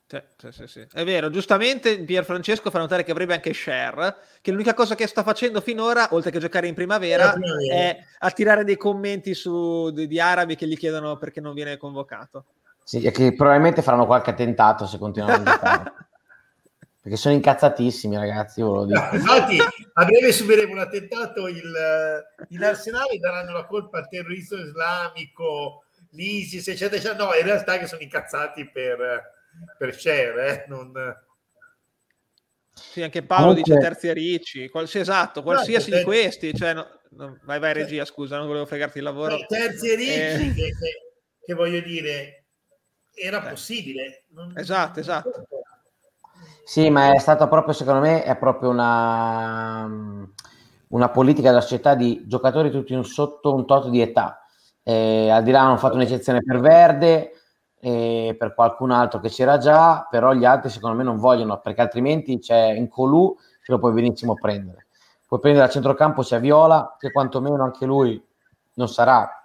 [0.09, 4.53] Sì, sì, sì, È vero, giustamente Pier Francesco fa notare che avrebbe anche share, che
[4.53, 7.75] l'unica cosa che sta facendo finora, oltre che giocare in primavera, primavera.
[7.75, 12.45] è attirare dei commenti su, di, di, arabi che gli chiedono perché non viene convocato.
[12.85, 15.93] Sì, e che probabilmente faranno qualche attentato se continuano a giocare.
[17.07, 18.99] perché sono incazzatissimi ragazzi, io lo dico.
[18.99, 21.73] No, infatti a breve subiremo un attentato il,
[22.49, 27.25] in Arsenale daranno la colpa al terrorismo islamico, l'ISIS, eccetera, eccetera.
[27.25, 29.35] No, in realtà che sono incazzati per
[29.79, 30.65] per share, eh?
[30.67, 30.93] non...
[32.73, 33.75] Sì, anche Paolo Comunque...
[33.75, 38.05] dice terzi ricci, qualsiasi esatto, qualsiasi no, di questi, cioè, no, no, vai vai regia,
[38.05, 39.39] scusa, non volevo fregarti il lavoro.
[39.47, 40.55] terzi ricci, eh...
[40.55, 41.01] che, che,
[41.41, 42.47] che, voglio dire,
[43.15, 43.49] era eh.
[43.49, 44.25] possibile.
[44.31, 44.53] Non...
[44.57, 45.47] Esatto, esatto.
[46.69, 49.89] Sì, ma è stata proprio, secondo me, è proprio una,
[50.89, 54.41] una politica della società di giocatori tutti sotto un tot di età.
[54.83, 57.31] Eh, al di là hanno fatto un'eccezione per Verde,
[57.79, 61.83] e per qualcun altro che c'era già, però gli altri secondo me non vogliono, perché
[61.83, 64.89] altrimenti c'è in Colù che lo puoi benissimo prendere.
[65.25, 68.21] Puoi prendere a centrocampo c'è Viola, che quantomeno anche lui
[68.75, 69.36] non sarà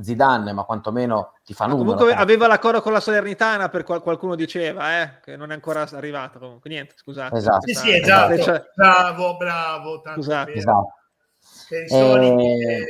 [0.00, 1.94] Zidane, ma quantomeno ti fa numero.
[1.94, 5.86] Comunque aveva l'accordo con la Salernitana, per qual- qualcuno diceva, eh, che non è ancora
[5.92, 6.38] arrivato.
[6.38, 7.36] Comunque niente, scusate.
[7.36, 7.66] Esatto.
[7.66, 8.38] Sì, sì, esatto.
[8.38, 8.62] Cioè...
[8.74, 10.02] Bravo, bravo.
[10.14, 10.52] Scusate.
[10.52, 10.94] Esatto.
[11.70, 12.44] I soliti.
[12.44, 12.86] Eh,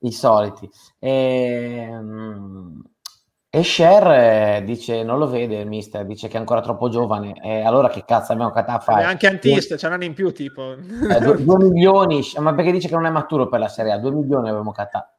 [0.00, 0.70] I soliti.
[0.98, 1.90] Eh,
[3.56, 7.40] e Cher eh, dice, non lo vede il mister, dice che è ancora troppo giovane.
[7.42, 9.00] E allora che cazzo abbiamo a fare?
[9.00, 10.72] È anche Antist, c'è un anno in più tipo.
[10.72, 13.98] Eh, due, due, milioni, ma perché dice che non è maturo per la Serie A?
[13.98, 15.15] Due milioni abbiamo cattato.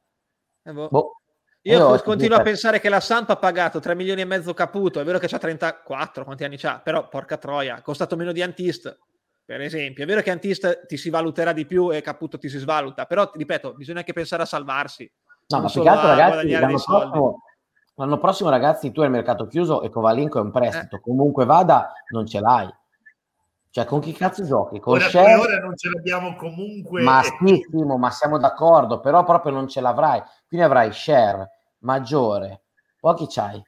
[0.67, 0.89] Eh, boh.
[0.89, 1.21] Boh.
[1.61, 5.01] Io, Io continuo a pensare che la Samp ha pagato 3 milioni e mezzo Caputo,
[5.01, 6.79] è vero che c'ha 34, quanti anni c'ha?
[6.79, 8.97] Però porca troia, ha costato meno di Antist,
[9.43, 10.03] per esempio.
[10.03, 13.29] È vero che Antist ti si valuterà di più e Caputo ti si svaluta, però
[13.33, 15.11] ripeto, bisogna anche pensare a salvarsi.
[15.47, 17.41] No, ma più che altro ragazzi, l'anno prossimo,
[17.95, 20.97] L'anno prossimo, ragazzi, tu hai il mercato chiuso e Covalinco è un prestito.
[20.97, 21.01] Eh.
[21.01, 22.69] Comunque vada, non ce l'hai.
[23.77, 24.79] Cioè, con chi cazzo giochi?
[24.79, 25.37] Con ora, Shell...
[25.37, 27.03] ora non ce l'abbiamo comunque.
[27.03, 30.19] Ma sì, Timo, ma siamo d'accordo, però proprio non ce l'avrai.
[30.47, 31.47] Quindi avrai share
[31.81, 32.63] maggiore.
[32.99, 33.63] Poi chi c'hai?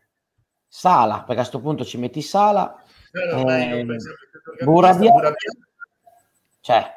[0.68, 2.76] Sala, perché a questo punto ci metti Sala.
[3.12, 3.86] Eh,
[4.64, 5.14] Buradia.
[6.60, 6.92] Cioè,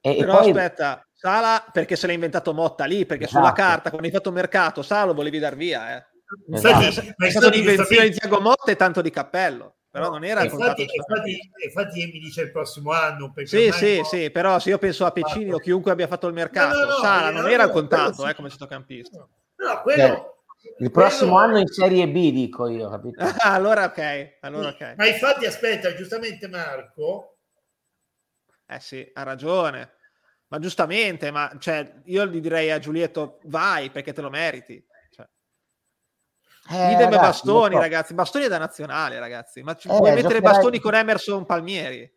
[0.00, 0.48] e, però e poi...
[0.48, 3.40] aspetta, Sala perché se l'ha inventato Motta lì, perché esatto.
[3.42, 6.06] sulla carta, quando hai fatto mercato, Sala lo volevi dar via, eh.
[6.46, 7.12] Infatti, esatto.
[7.18, 11.50] è stata un'invenzione di Tiago Motta e tanto di cappello però non era infatti, infatti,
[11.64, 14.04] infatti mi dice il prossimo anno sì sì no...
[14.04, 16.92] sì però se io penso a Pecini o chiunque abbia fatto il mercato no, no,
[16.94, 18.28] Sala non era contato sì.
[18.28, 20.42] eh, come centrocampista no, quello,
[20.78, 21.46] il prossimo quello...
[21.46, 23.22] anno in Serie B dico io capito?
[23.44, 24.94] Allora ok allora ok.
[24.96, 27.36] ma infatti aspetta giustamente Marco
[28.66, 29.92] eh sì ha ragione.
[30.48, 34.84] Ma giustamente ma cioè, io gli direi a Giulietto vai perché te lo meriti
[36.70, 37.80] eh, Idem ragazzi, Bastoni, so.
[37.80, 38.14] ragazzi.
[38.14, 39.62] Bastoni è da nazionale, ragazzi.
[39.62, 40.52] Ma ci eh, puoi mettere giocherai...
[40.52, 42.12] Bastoni con Emerson Palmieri?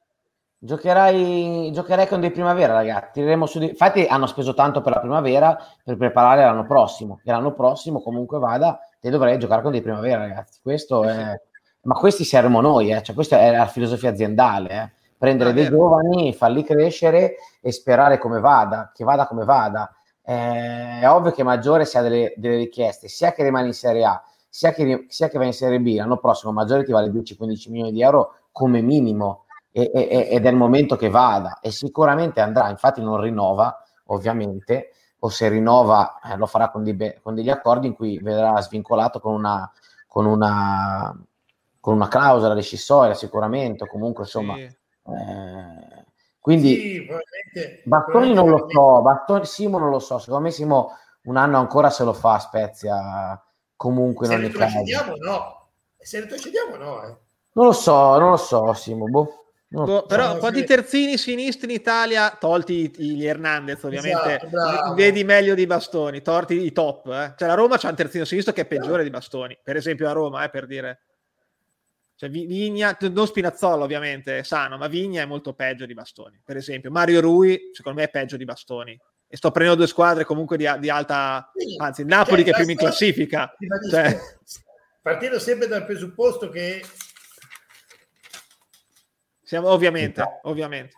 [0.59, 3.23] Giocherai, giocherai con dei primavera, ragazzi.
[3.23, 3.31] Di...
[3.31, 7.19] Infatti, hanno speso tanto per la primavera per preparare l'anno prossimo.
[7.23, 10.59] E l'anno prossimo, comunque vada, te dovrai giocare con dei primavera, ragazzi.
[10.61, 11.13] Questo è.
[11.13, 11.45] Sì.
[11.81, 13.01] Ma questi servono noi, eh.
[13.01, 14.69] cioè, questa è la filosofia aziendale.
[14.69, 14.91] Eh.
[15.17, 19.91] Prendere ah, dei giovani, farli crescere e sperare come vada, che vada come vada.
[20.23, 24.03] Eh, è ovvio che Maggiore si ha delle, delle richieste, sia che rimane in Serie
[24.03, 24.21] A,
[24.57, 27.91] sia che, sia che va in Serie B l'anno prossimo Maggiore ti vale 10-15 milioni
[27.91, 32.67] di euro come minimo e, e, ed è il momento che vada e sicuramente andrà,
[32.67, 37.85] infatti non rinnova ovviamente o se rinnova eh, lo farà con, di, con, degli accordi
[37.85, 39.71] in cui verrà svincolato con una,
[40.07, 41.15] con una,
[41.79, 44.63] con una clausola rescissoria sicuramente o comunque insomma sì.
[44.63, 46.05] eh,
[46.39, 50.97] quindi sì, probabilmente, Bastoni non lo so Bastoni, Simo non lo so secondo me Simo
[51.25, 53.39] un anno ancora se lo fa Spezia
[53.77, 57.17] comunque se non retrocediamo no se retrocediamo no eh.
[57.53, 59.43] non lo so non lo so Simo boh.
[59.69, 65.55] Boh, però no, quanti terzini sinistri in Italia, tolti gli Hernandez ovviamente, esatto, vedi meglio
[65.55, 67.07] di Bastoni, torti i top.
[67.07, 67.33] Eh.
[67.35, 70.13] Cioè la Roma c'ha un terzino sinistro che è peggiore di Bastoni, per esempio a
[70.13, 71.01] Roma, eh, per dire.
[72.15, 76.39] Cioè Vigna, non Spinazzola ovviamente, è sano, ma Vigna è molto peggio di Bastoni.
[76.43, 78.97] Per esempio Mario Rui, secondo me è peggio di Bastoni
[79.29, 82.63] e sto prendendo due squadre comunque di, di alta, anzi il Napoli cioè, che è
[82.63, 83.53] più in classifica.
[83.89, 84.19] Cioè.
[85.01, 86.83] Partendo sempre dal presupposto che...
[89.43, 90.95] Siamo, ovviamente, ovviamente.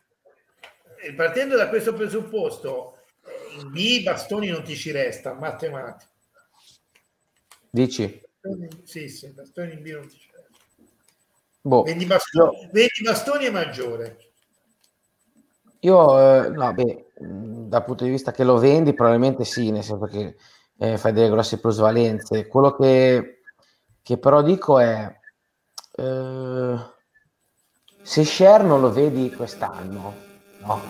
[1.16, 2.98] Partendo da questo presupposto,
[3.60, 6.12] in B bastoni non ti ci resta, matematico.
[7.70, 8.22] Dici?
[8.84, 10.48] Sì, sì, bastoni in B non ti ci resta.
[11.62, 11.84] Boh.
[11.84, 12.70] Vendi, bastoni, no.
[12.72, 14.29] vendi bastoni è maggiore.
[15.82, 20.06] Io, eh, no, beh, dal punto di vista che lo vendi, probabilmente sì, nel senso
[20.06, 20.36] che
[20.78, 22.48] eh, fai delle grosse plusvalenze.
[22.48, 23.42] Quello che,
[24.02, 25.18] che però dico è,
[25.96, 26.76] eh,
[28.02, 30.14] se Share non lo vedi quest'anno,
[30.60, 30.82] no.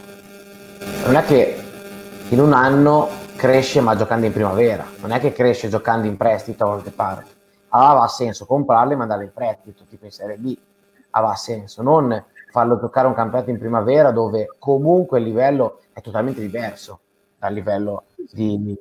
[1.06, 1.64] Non è che
[2.30, 6.64] in un anno cresce ma giocando in primavera, non è che cresce giocando in prestito
[6.64, 7.26] a volte pare.
[7.70, 10.58] Allora ha senso comprarlo e mandarlo in prestito, tipo in Serie B.
[11.12, 16.42] Aveva senso, non farlo giocare un campionato in primavera dove comunque il livello è totalmente
[16.42, 17.02] diverso
[17.38, 18.78] dal livello di,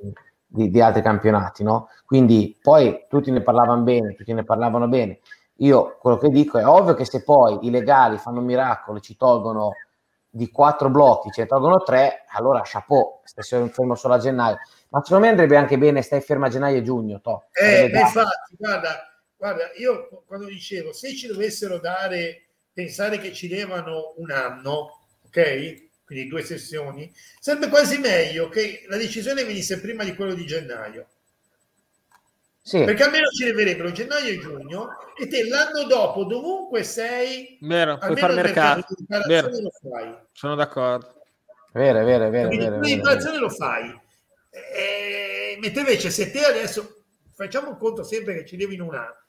[0.47, 1.89] di, di altri campionati, no?
[2.05, 5.21] Quindi poi tutti ne parlavano bene, tutti ne parlavano bene.
[5.57, 9.01] Io quello che dico è ovvio che se poi i legali fanno un miracolo e
[9.01, 9.73] ci tolgono
[10.31, 14.59] di quattro blocchi, ce ne tolgono tre, allora chapeau, stai fermo solo a gennaio.
[14.91, 17.21] Ma secondo me andrebbe anche bene, stai fermo a gennaio e giugno.
[17.21, 17.45] To.
[17.53, 18.89] Eh, infatti, guarda,
[19.37, 22.47] guarda, io quando dicevo, se ci dovessero dare,
[22.79, 25.87] pensare che ci devono un anno, ok?
[26.05, 31.07] quindi due sessioni, sarebbe quasi meglio che la decisione venisse prima di quello di gennaio.
[32.62, 32.85] Sì.
[32.85, 38.16] Perché almeno ci leverebbero gennaio e giugno e te l'anno dopo, dovunque sei, vero, puoi
[38.16, 38.95] fare mercato.
[39.07, 39.49] mercato vero.
[39.61, 40.16] lo fai.
[40.33, 41.22] Sono d'accordo.
[41.72, 42.49] Vero, vero, vero.
[42.49, 44.01] Quindi vero, vero, lo fai.
[44.51, 47.03] E, mentre invece se te adesso
[47.35, 49.24] facciamo un conto sempre che ci devi in un anno,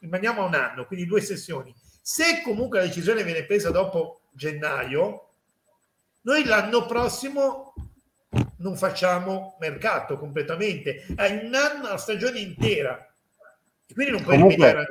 [0.00, 1.72] rimaniamo a un anno, quindi due sessioni.
[2.08, 5.30] Se comunque la decisione viene presa dopo gennaio,
[6.20, 7.74] noi l'anno prossimo
[8.58, 13.12] non facciamo mercato completamente, hai un anno, una stagione intera,
[13.84, 14.86] e quindi non puoi comunque, rimediare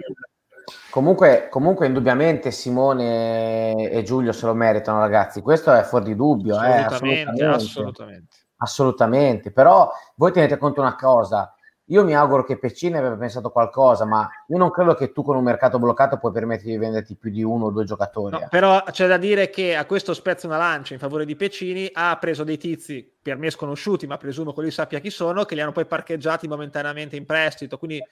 [0.90, 5.40] comunque, comunque, indubbiamente Simone e Giulio se lo meritano, ragazzi.
[5.40, 6.58] Questo è fuori di dubbio.
[6.58, 8.36] Assolutamente, eh, assolutamente, assolutamente.
[8.58, 9.52] assolutamente.
[9.52, 11.55] Però voi tenete conto una cosa:
[11.90, 15.36] io mi auguro che Peccini abbia pensato qualcosa, ma io non credo che tu con
[15.36, 18.32] un mercato bloccato puoi permetterti di venderti più di uno o due giocatori.
[18.32, 18.48] No, eh.
[18.50, 22.18] Però c'è da dire che a questo spezzo una lancia in favore di Peccini, ha
[22.18, 25.62] preso dei tizi per me sconosciuti, ma presumo che lui sappia chi sono, che li
[25.62, 28.04] hanno poi parcheggiati momentaneamente in prestito, quindi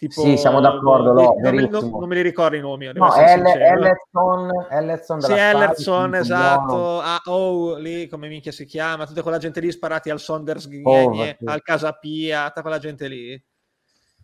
[0.00, 1.12] Tipo, sì, siamo d'accordo.
[1.12, 2.90] No, non, non, non, me li ricordo i nomi.
[2.90, 7.00] No, Ellerson, Ellerson, sì, Ellerson esatto.
[7.00, 11.50] Ah, oh, lì come minchia si chiama, tutta quella gente lì sparati al Ghigne, oh,
[11.50, 13.44] al Casapia, tutta quella gente lì.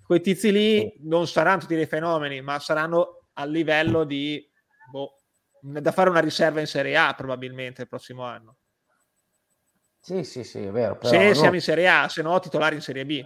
[0.02, 1.00] Quei tizi lì sì.
[1.02, 4.42] non saranno tutti dei fenomeni, ma saranno a livello di
[4.90, 5.12] boh,
[5.60, 8.56] da fare una riserva in Serie A probabilmente il prossimo anno.
[10.00, 10.98] Sì, sì, sì, è vero.
[11.02, 11.34] Se no.
[11.34, 13.22] siamo in Serie A, se no titolari in Serie B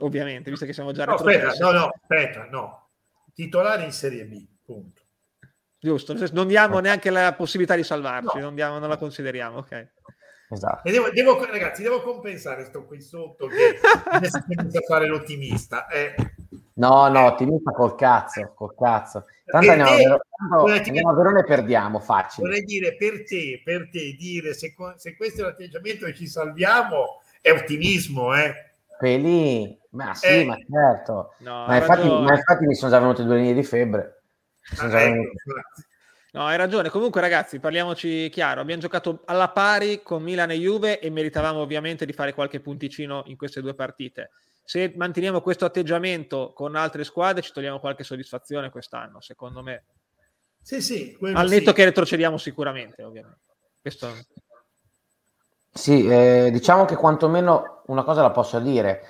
[0.00, 2.88] ovviamente, visto che siamo già no, aspetta, no, no, aspetta, no.
[3.34, 5.02] Titolare in Serie B, punto.
[5.78, 8.42] Giusto, non diamo neanche la possibilità di salvarci, no.
[8.44, 9.88] non, diamo, non la consideriamo, ok.
[10.50, 10.88] Esatto.
[10.88, 13.78] E devo, devo, ragazzi, devo compensare sto qui sotto che
[14.10, 15.86] adesso inizia a fare l'ottimista.
[15.86, 16.14] Eh.
[16.74, 19.26] No, no, ottimista col cazzo, col cazzo.
[19.44, 22.48] Tanto andiamo, te, a, Verona, andiamo a Verona e perdiamo, facile.
[22.48, 27.20] Vorrei dire, per te, per te dire se, se questo è l'atteggiamento e ci salviamo,
[27.40, 28.72] è ottimismo, eh?
[28.98, 31.34] Quelli, ma sì, eh, ma certo.
[31.38, 34.22] No, ma, infatti, ma, infatti, mi sono già venute due linee di febbre.
[34.78, 35.30] Ah, ecco,
[36.32, 36.90] no, hai ragione.
[36.90, 38.60] Comunque, ragazzi, parliamoci chiaro.
[38.60, 43.22] Abbiamo giocato alla pari con Milan e Juve e meritavamo ovviamente di fare qualche punticino
[43.26, 44.30] in queste due partite.
[44.62, 49.84] Se manteniamo questo atteggiamento con altre squadre, ci togliamo qualche soddisfazione quest'anno, secondo me.
[50.62, 51.16] Sì, sì.
[51.32, 51.74] Al netto sì.
[51.74, 53.40] che retrocediamo sicuramente, ovviamente.
[53.80, 54.12] Questo...
[55.72, 59.04] Sì, eh, diciamo che quantomeno una cosa la posso dire.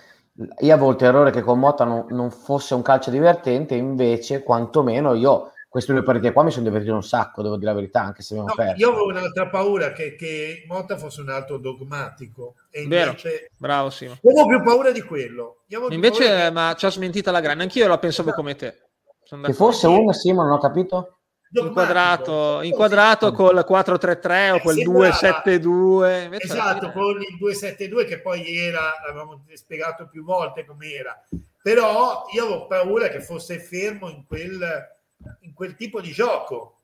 [0.60, 5.12] Io avevo il terrore che con Motta non, non, fosse un calcio divertente, invece quantomeno
[5.12, 8.22] io queste due partite qua mi sono divertito un sacco, devo dire la verità, anche
[8.22, 8.80] se abbiamo no, perso.
[8.82, 12.54] Io avevo un'altra paura che, che, Motta fosse un altro dogmatico.
[12.70, 13.28] E invece...
[13.28, 14.18] Vero, bravo Simo.
[14.24, 15.62] Avevo più paura di quello.
[15.90, 16.50] Invece, che...
[16.50, 18.78] ma ci ha smentita la grande, anch'io la pensavo come te.
[19.22, 21.19] Che fosse uno, Simo, non ho capito?
[21.52, 29.44] Inquadrato, inquadrato col 4-3-3 o quel 2-7-2 esatto con il 2-7-2 che poi era avevamo
[29.54, 31.20] spiegato più volte com'era
[31.62, 34.98] però io avevo paura che fosse fermo in quel,
[35.40, 36.76] in quel tipo di gioco.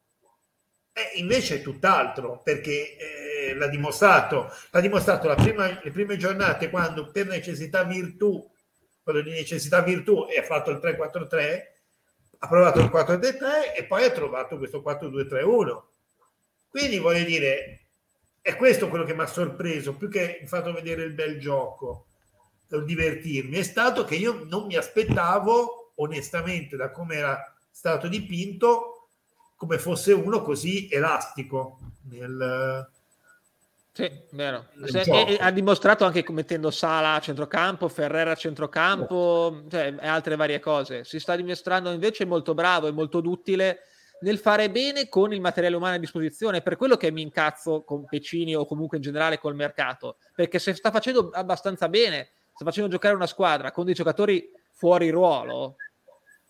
[0.92, 6.70] E invece è tutt'altro perché eh, l'ha dimostrato l'ha dimostrato la prima, le prime giornate
[6.70, 8.50] quando per necessità virtù
[9.02, 11.62] quello di necessità virtù e ha fatto il 3-4-3
[12.38, 15.82] ha provato il 4-3-3 e poi ha trovato questo 4-2-3-1.
[16.68, 17.80] Quindi voglio dire,
[18.40, 22.06] è questo quello che mi ha sorpreso, più che il fatto vedere il bel gioco,
[22.66, 29.08] per divertirmi, è stato che io non mi aspettavo, onestamente, da come era stato dipinto,
[29.56, 31.78] come fosse uno così elastico
[32.10, 32.90] nel,
[33.96, 34.66] sì, vero.
[34.84, 40.36] Se, e, ha dimostrato anche mettendo Sala a centrocampo, Ferrera a centrocampo, cioè, e altre
[40.36, 41.02] varie cose.
[41.04, 43.84] Si sta dimostrando invece molto bravo e molto duttile
[44.20, 46.60] nel fare bene con il materiale umano a disposizione.
[46.60, 50.74] Per quello che mi incazzo con Pecini o comunque in generale col mercato, perché se
[50.74, 55.76] sta facendo abbastanza bene, sta facendo giocare una squadra con dei giocatori fuori ruolo,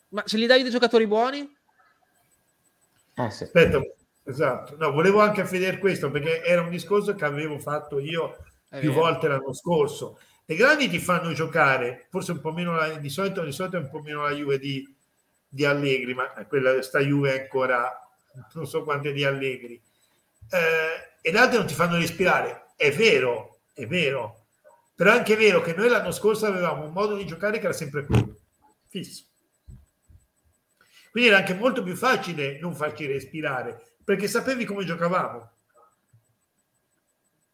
[0.08, 1.48] Ma se gli dai dei giocatori buoni?
[3.14, 3.44] Eh, sì.
[3.44, 3.80] Aspetta,
[4.26, 4.76] esatto.
[4.78, 8.36] No, volevo anche vedere questo perché era un discorso che avevo fatto io
[8.68, 9.02] È più vero.
[9.02, 10.18] volte l'anno scorso.
[10.44, 13.80] Le grandi ti fanno giocare, forse un po' meno la, di solito, di solito è
[13.80, 14.94] un po' meno la Juve di,
[15.48, 18.00] di Allegri, ma quella sta Juve è ancora
[18.54, 19.80] non so quante di Allegri.
[20.50, 22.66] Eh, e le altre non ti fanno respirare.
[22.76, 24.46] È vero, è vero.
[24.94, 27.74] Però è anche vero che noi l'anno scorso avevamo un modo di giocare che era
[27.74, 28.36] sempre quello,
[28.88, 29.24] fisso.
[31.10, 35.50] Quindi era anche molto più facile non farci respirare, perché sapevi come giocavamo.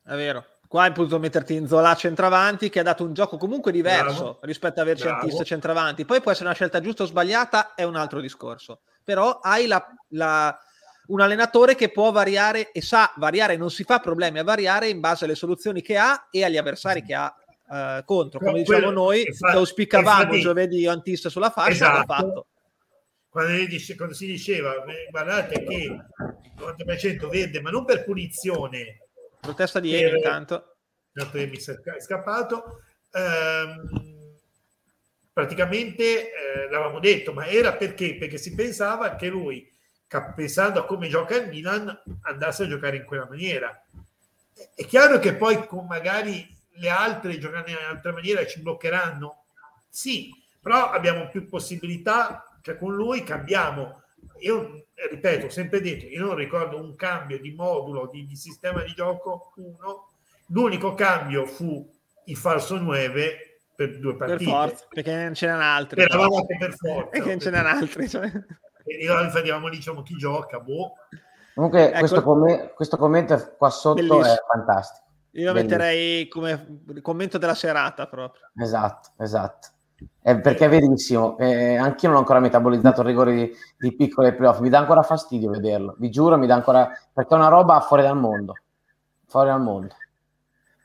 [0.05, 0.45] È vero.
[0.69, 4.39] Qua hai potuto metterti in Zola centravanti che ha dato un gioco comunque diverso Bravo.
[4.43, 6.05] rispetto a averci Antista centravanti.
[6.05, 8.81] Poi può essere una scelta giusta o sbagliata, è un altro discorso.
[9.03, 10.59] Però hai la, la,
[11.07, 15.01] un allenatore che può variare e sa variare, non si fa problemi a variare in
[15.01, 17.35] base alle soluzioni che ha e agli avversari che ha
[17.69, 18.41] uh, contro.
[18.41, 21.97] Come diciamo noi, fa- auspicavamo giovedì Antista sulla fascia, esatto.
[21.97, 22.47] l'ha fatto
[23.33, 26.05] quando, dice, quando si diceva guardate che il
[26.59, 29.09] 90% verde ma non per punizione
[29.41, 30.77] protesta di Emi intanto.
[31.15, 34.37] certo Emi è scappato ehm,
[35.33, 38.17] praticamente eh, l'avevamo detto ma era perché?
[38.17, 39.67] Perché si pensava che lui
[40.37, 43.83] pensando a come gioca il Milan andasse a giocare in quella maniera.
[44.75, 49.45] È chiaro che poi con magari le altre giocando in un'altra maniera ci bloccheranno.
[49.89, 54.03] Sì però abbiamo più possibilità cioè con lui cambiamo.
[54.39, 58.93] Io ripeto, sempre detto, io non ricordo un cambio di modulo, di, di sistema di
[58.95, 60.09] gioco, uno.
[60.49, 61.89] L'unico cambio fu
[62.27, 64.45] il falso 9 per due partite.
[64.45, 66.01] Per forza, perché non c'erano altri.
[66.03, 67.11] Eravamo anche per forza.
[67.11, 68.09] Perché non ce n'erano altri.
[68.09, 68.31] Cioè.
[68.85, 70.95] E noi facevamo, diciamo, chi gioca, boh.
[71.55, 74.25] Comunque ecco, questo, com- questo, commento qua sotto bellissimo.
[74.25, 75.07] è fantastico.
[75.33, 78.43] Io lo metterei come commento della serata proprio.
[78.57, 79.69] Esatto, esatto.
[80.23, 84.35] Eh, perché è verissimo, eh, anch'io non ho ancora metabolizzato il rigore di, di piccole
[84.35, 87.81] playoff, mi dà ancora fastidio vederlo, vi giuro, mi dà ancora, perché è una roba
[87.81, 88.55] fuori dal mondo,
[89.27, 89.97] fuori dal mondo.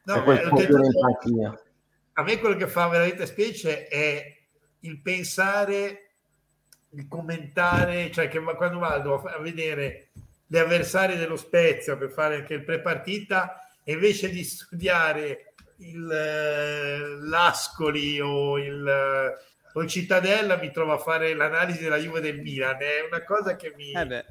[0.04, 1.60] No, quel detto,
[2.14, 4.38] a me quello che fa veramente specie è
[4.80, 6.12] il pensare,
[6.92, 10.10] il commentare, cioè che quando vado a vedere
[10.48, 15.47] gli avversari dello Spezia per fare anche il prepartita, invece di studiare
[15.78, 19.38] il, eh, l'Ascoli o il,
[19.74, 22.78] o il Cittadella mi trovo a fare l'analisi della Juve del Milan.
[22.78, 23.92] È una cosa che mi...
[23.92, 24.26] Eh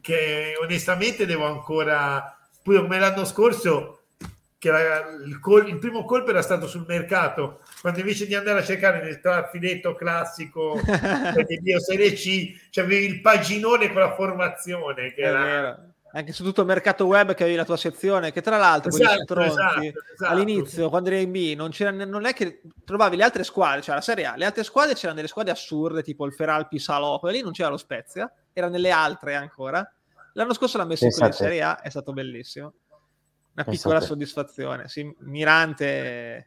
[0.00, 2.36] che onestamente devo ancora...
[2.62, 4.02] Pure come l'anno scorso,
[4.58, 8.58] che la, il, col, il, primo colpo era stato sul mercato, quando invece di andare
[8.58, 10.78] a cercare nel trafiletto classico
[11.48, 15.14] di Serie C, c'avevi il paginone con la formazione.
[15.14, 15.42] Che era...
[15.42, 18.90] Vero anche su tutto il mercato web che avevi la tua sezione, che tra l'altro
[18.90, 19.80] esatto, stronzi, esatto,
[20.12, 20.32] esatto.
[20.32, 23.94] all'inizio, quando eri in B, non, c'era, non è che trovavi le altre squadre, cioè
[23.94, 27.42] la Serie A, le altre squadre c'erano delle squadre assurde, tipo il Feralpi, Salò, lì
[27.42, 29.88] non c'era lo Spezia, era nelle altre ancora.
[30.34, 31.26] L'anno scorso l'ha messo esatto.
[31.26, 32.74] in Serie A, è stato bellissimo.
[33.54, 34.12] Una piccola esatto.
[34.12, 36.46] soddisfazione, sì, Mirante...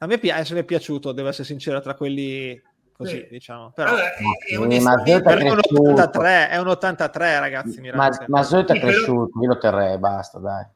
[0.00, 2.62] A me, pi- mi è piaciuto, devo essere sincero, tra quelli
[2.98, 3.28] così sì.
[3.30, 3.70] diciamo.
[3.74, 7.80] Però, allora, è, è, un è, un 83, è un 83 ragazzi.
[7.92, 10.66] Ma, ma Zoet è cresciuto, io lo terrei, basta dai.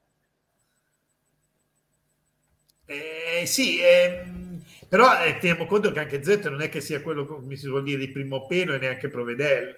[2.84, 7.26] Eh, sì, ehm, però eh, teniamo conto che anche Z non è che sia quello,
[7.26, 9.76] come si vuol dire, di primo pelo e neanche Provedel.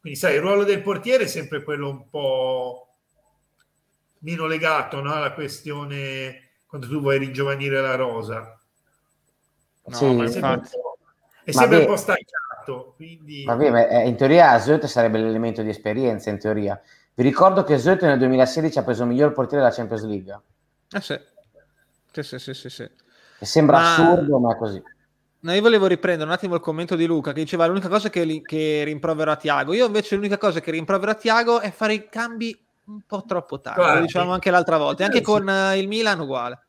[0.00, 2.94] Quindi sai, il ruolo del portiere è sempre quello un po'
[4.20, 5.12] meno legato no?
[5.12, 8.58] alla questione quando tu vuoi ringiovanire la rosa.
[9.84, 10.70] No, sì, ma infatti
[11.44, 12.92] è sempre un po' stancato.
[12.96, 13.44] Quindi...
[13.44, 16.80] Vabbè, ma eh, in teoria Zoet sarebbe l'elemento di esperienza, in teoria.
[17.14, 20.40] Vi ricordo che Zoet nel 2016 ha preso il miglior portiere della Champions League.
[20.90, 21.18] Eh sì.
[22.12, 22.90] Sì, sì, sì, sì,
[23.40, 23.92] sembra ma...
[23.92, 24.82] assurdo, ma è così.
[25.42, 28.42] No, io volevo riprendere un attimo il commento di Luca che diceva l'unica cosa che,
[28.44, 29.72] che rimprovero a Tiago.
[29.72, 33.60] Io invece l'unica cosa che rimprovero a Tiago è fare i cambi un po' troppo
[33.60, 36.66] tardi, lo diciamo anche l'altra volta, e anche con uh, il Milan uguale.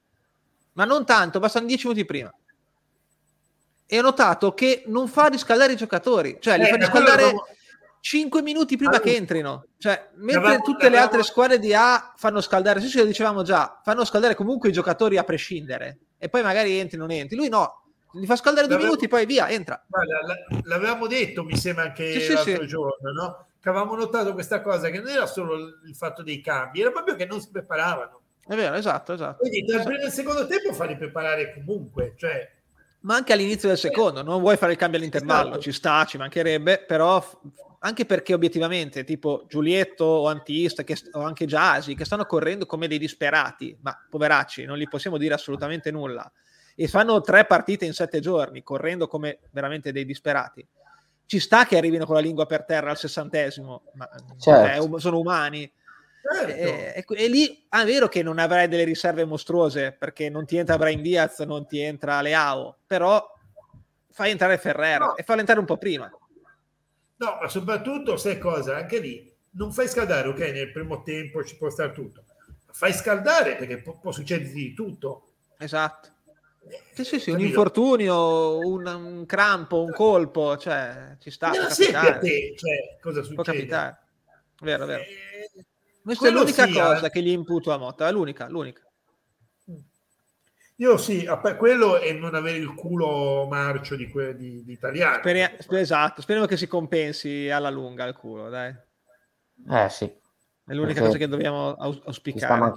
[0.74, 2.32] Ma non tanto, bastano 10 minuti prima
[3.94, 7.46] e ho notato che non fa riscaldare i giocatori, cioè li eh, fa riscaldare proprio...
[8.00, 9.66] 5 minuti prima allora, che entrino.
[9.78, 14.06] Cioè, mentre tutte le altre squadre di A fanno scaldare, sì, lo dicevamo già, fanno
[14.06, 15.98] scaldare comunque i giocatori a prescindere.
[16.18, 17.36] E poi magari entri o non entri.
[17.36, 17.84] Lui no,
[18.14, 19.84] li fa scaldare due minuti, poi via, entra.
[20.64, 23.48] L'avevamo detto, mi sembra anche sì, l'altro sì, giorno, no?
[23.60, 27.16] Che avevamo notato questa cosa, che non era solo il fatto dei cambi, era proprio
[27.16, 28.22] che non si preparavano.
[28.48, 29.40] È vero, esatto, esatto.
[29.40, 32.60] Quindi dal primo e secondo tempo farli preparare comunque, cioè
[33.02, 35.62] ma anche all'inizio del secondo, non vuoi fare il cambio all'intervallo, esatto.
[35.62, 37.24] ci sta, ci mancherebbe, però
[37.80, 42.88] anche perché obiettivamente tipo Giulietto o Antista che, o anche Giasi che stanno correndo come
[42.88, 46.32] dei disperati, ma poveracci, non gli possiamo dire assolutamente nulla,
[46.76, 50.66] e fanno tre partite in sette giorni correndo come veramente dei disperati.
[51.26, 54.96] ci sta che arrivino con la lingua per terra al sessantesimo, ma certo.
[54.96, 55.72] eh, sono umani.
[56.22, 56.54] Certo.
[56.54, 60.46] E, e, e, lì ah, è vero che non avrai delle riserve mostruose perché non
[60.46, 63.26] ti entra Brian Diaz, non ti entra Leao, però
[64.12, 65.18] fai entrare Ferrero no.
[65.18, 66.10] e farlo entrare un po' prima.
[67.18, 68.76] No, ma soprattutto, sai cosa?
[68.78, 70.40] Anche lì non fai scaldare, ok?
[70.40, 72.24] Nel primo tempo ci può stare tutto,
[72.72, 75.28] fai scaldare perché può, può succedere di tutto.
[75.58, 76.10] Esatto.
[76.94, 81.50] Sì, sì, sì, un infortunio, un, un, crampo, un colpo, cioè ci sta.
[81.50, 83.34] Non a te, cioè, cosa succede?
[83.34, 83.98] Può capitare.
[84.62, 85.02] Vero, vero.
[85.02, 85.31] Eh,
[86.04, 86.94] Questa è l'unica sia...
[86.94, 88.82] cosa che gli imputo a Motta, è l'unica, l'unica.
[90.78, 91.28] Io sì,
[91.60, 95.20] quello e non avere il culo marcio di, que- di, di italiano.
[95.20, 98.76] Speri- esatto, speriamo che si compensi alla lunga il culo, dai.
[99.70, 100.12] Eh sì.
[100.66, 102.74] È l'unica cosa che dobbiamo auspicare.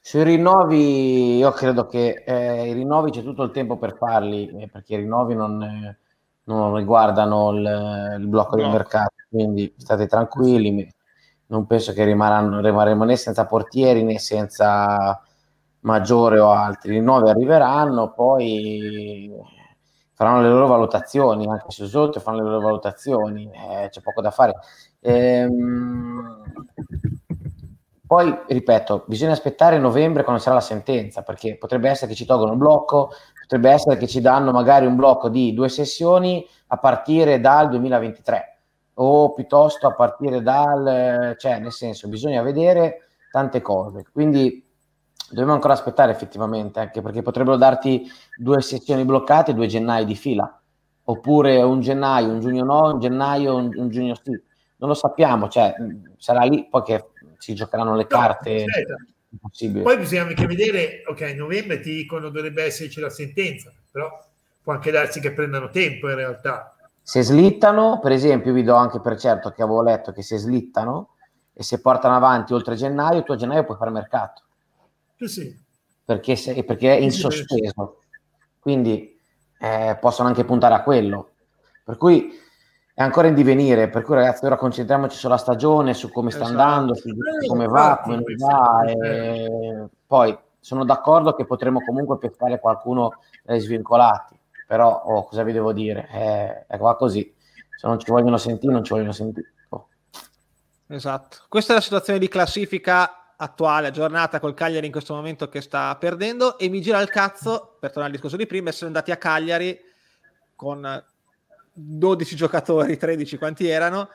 [0.00, 4.68] Sui rinnovi, io credo che eh, i rinnovi c'è tutto il tempo per farli, eh,
[4.68, 5.98] perché i rinnovi non, eh,
[6.44, 8.62] non riguardano il, il blocco no.
[8.62, 10.92] del mercato, quindi state tranquilli.
[11.50, 15.18] Non penso che rimarranno, rimarremo né senza portieri né senza
[15.80, 16.90] maggiore o altri.
[16.90, 19.30] I rinnovi arriveranno, poi
[20.12, 24.30] faranno le loro valutazioni, anche su sotto fanno le loro valutazioni, eh, c'è poco da
[24.30, 24.52] fare.
[25.00, 26.42] Ehm,
[28.06, 32.52] poi, ripeto, bisogna aspettare novembre quando sarà la sentenza, perché potrebbe essere che ci tolgono
[32.52, 37.40] il blocco, potrebbe essere che ci danno magari un blocco di due sessioni a partire
[37.40, 38.57] dal 2023
[39.00, 44.64] o piuttosto a partire dal, cioè nel senso bisogna vedere tante cose, quindi
[45.28, 50.60] dobbiamo ancora aspettare effettivamente, anche perché potrebbero darti due sessioni bloccate, due gennaio di fila,
[51.04, 55.48] oppure un gennaio, un giugno no, un gennaio, un, un giugno sì, non lo sappiamo,
[55.48, 55.74] cioè
[56.16, 57.04] sarà lì poi che
[57.38, 58.64] si giocheranno le carte.
[59.30, 59.50] No,
[59.82, 64.08] Poi bisogna anche vedere, ok, a novembre ti dicono dovrebbe esserci la sentenza, però
[64.62, 66.74] può anche darsi che prendano tempo in realtà.
[67.08, 71.14] Se slittano, per esempio, vi do anche per certo che avevo letto che se slittano
[71.54, 74.42] e se portano avanti oltre gennaio, tu a gennaio puoi fare mercato.
[75.16, 75.64] Sì, sì.
[76.04, 78.00] Perché, se, perché è in sospeso.
[78.58, 79.18] Quindi
[79.58, 81.30] eh, possono anche puntare a quello.
[81.82, 82.30] Per cui
[82.92, 86.60] è ancora in divenire, per cui ragazzi ora concentriamoci sulla stagione, su come sta esatto.
[86.60, 87.08] andando, su
[87.46, 88.84] come va, come non va.
[88.84, 89.88] E...
[90.06, 94.37] Poi sono d'accordo che potremmo comunque pescare qualcuno dai svincolati,
[94.68, 96.06] però oh, cosa vi devo dire?
[96.08, 97.34] È, è qua così,
[97.74, 99.54] se non ci vogliono sentire, non ci vogliono sentire.
[99.70, 99.88] Oh.
[100.88, 105.62] Esatto, questa è la situazione di classifica attuale, aggiornata col Cagliari in questo momento che
[105.62, 109.10] sta perdendo e mi gira il cazzo, per tornare al discorso di prima, essere andati
[109.10, 109.80] a Cagliari
[110.54, 111.02] con
[111.72, 114.10] 12 giocatori, 13 quanti erano,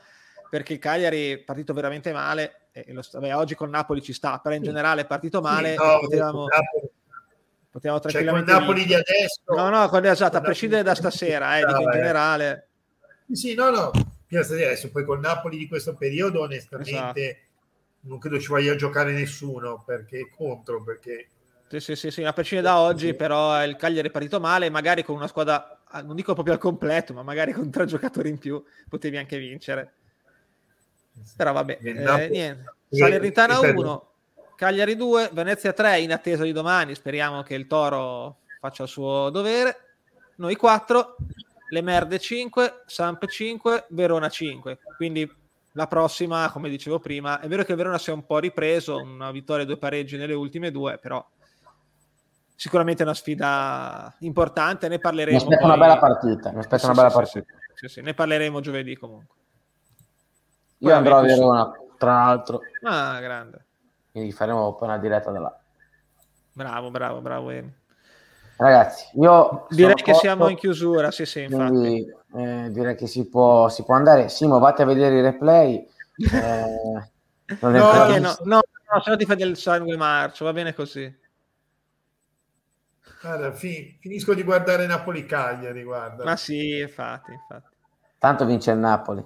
[0.51, 4.37] perché il Cagliari è partito veramente male, e lo, vabbè, oggi con Napoli ci sta,
[4.37, 6.45] però in generale è partito male, sì, no, potevamo,
[7.73, 8.51] potevamo tranquillamente...
[8.51, 9.41] Cioè, con Napoli di adesso...
[9.47, 12.67] No, no, con, esatto, a prescindere da stasera, eh, dico in generale...
[13.31, 13.91] Sì, no, no,
[14.29, 17.37] adesso poi con Napoli di questo periodo onestamente esatto.
[18.01, 21.29] non credo ci voglia giocare nessuno perché contro, perché...
[21.67, 25.03] Sì, sì, sì, sì, a prescindere da oggi, però il Cagliari è partito male, magari
[25.03, 28.63] con una squadra non dico proprio al completo, ma magari con tre giocatori in più
[28.87, 29.93] potevi anche vincere.
[31.35, 32.75] Però vabbè, eh, niente.
[32.89, 34.12] Salernitana 1,
[34.63, 36.95] Cagliari 2, Venezia 3 in attesa di domani.
[36.95, 39.75] Speriamo che il Toro faccia il suo dovere.
[40.35, 41.17] Noi 4,
[41.67, 44.79] Le Merde 5, Samp 5, Verona 5.
[44.95, 45.29] Quindi
[45.73, 48.95] la prossima, come dicevo prima, è vero che il Verona si è un po' ripreso,
[49.01, 51.21] una vittoria e due pareggi nelle ultime due, però
[52.55, 55.35] sicuramente una sfida importante, ne parleremo.
[55.35, 55.69] Mi aspetta poi...
[55.71, 57.53] una bella partita, mi aspetta sì, una bella sì, partita.
[57.85, 59.35] Sì, ne parleremo giovedì comunque.
[60.77, 62.61] Io poi andrò a Verona, tra l'altro.
[62.83, 63.62] Ah, grande.
[64.13, 65.59] Quindi faremo poi una diretta da là.
[66.53, 67.51] Bravo, bravo, bravo.
[68.57, 71.71] Ragazzi, io direi che posto, siamo in chiusura, sì, sì, infatti.
[71.73, 74.29] Quindi, eh, direi che si può, si può andare.
[74.29, 75.87] Simo, vatti a vedere i replay.
[77.45, 78.61] Eh, no, no, no,
[78.91, 81.13] no, se no ti fai del sangue marcio, va bene così.
[83.19, 86.23] Guarda, fi- finisco di guardare Napoli-Cagliari, guarda.
[86.23, 87.75] Ma sì, infatti, infatti.
[88.19, 89.25] Tanto vince il Napoli.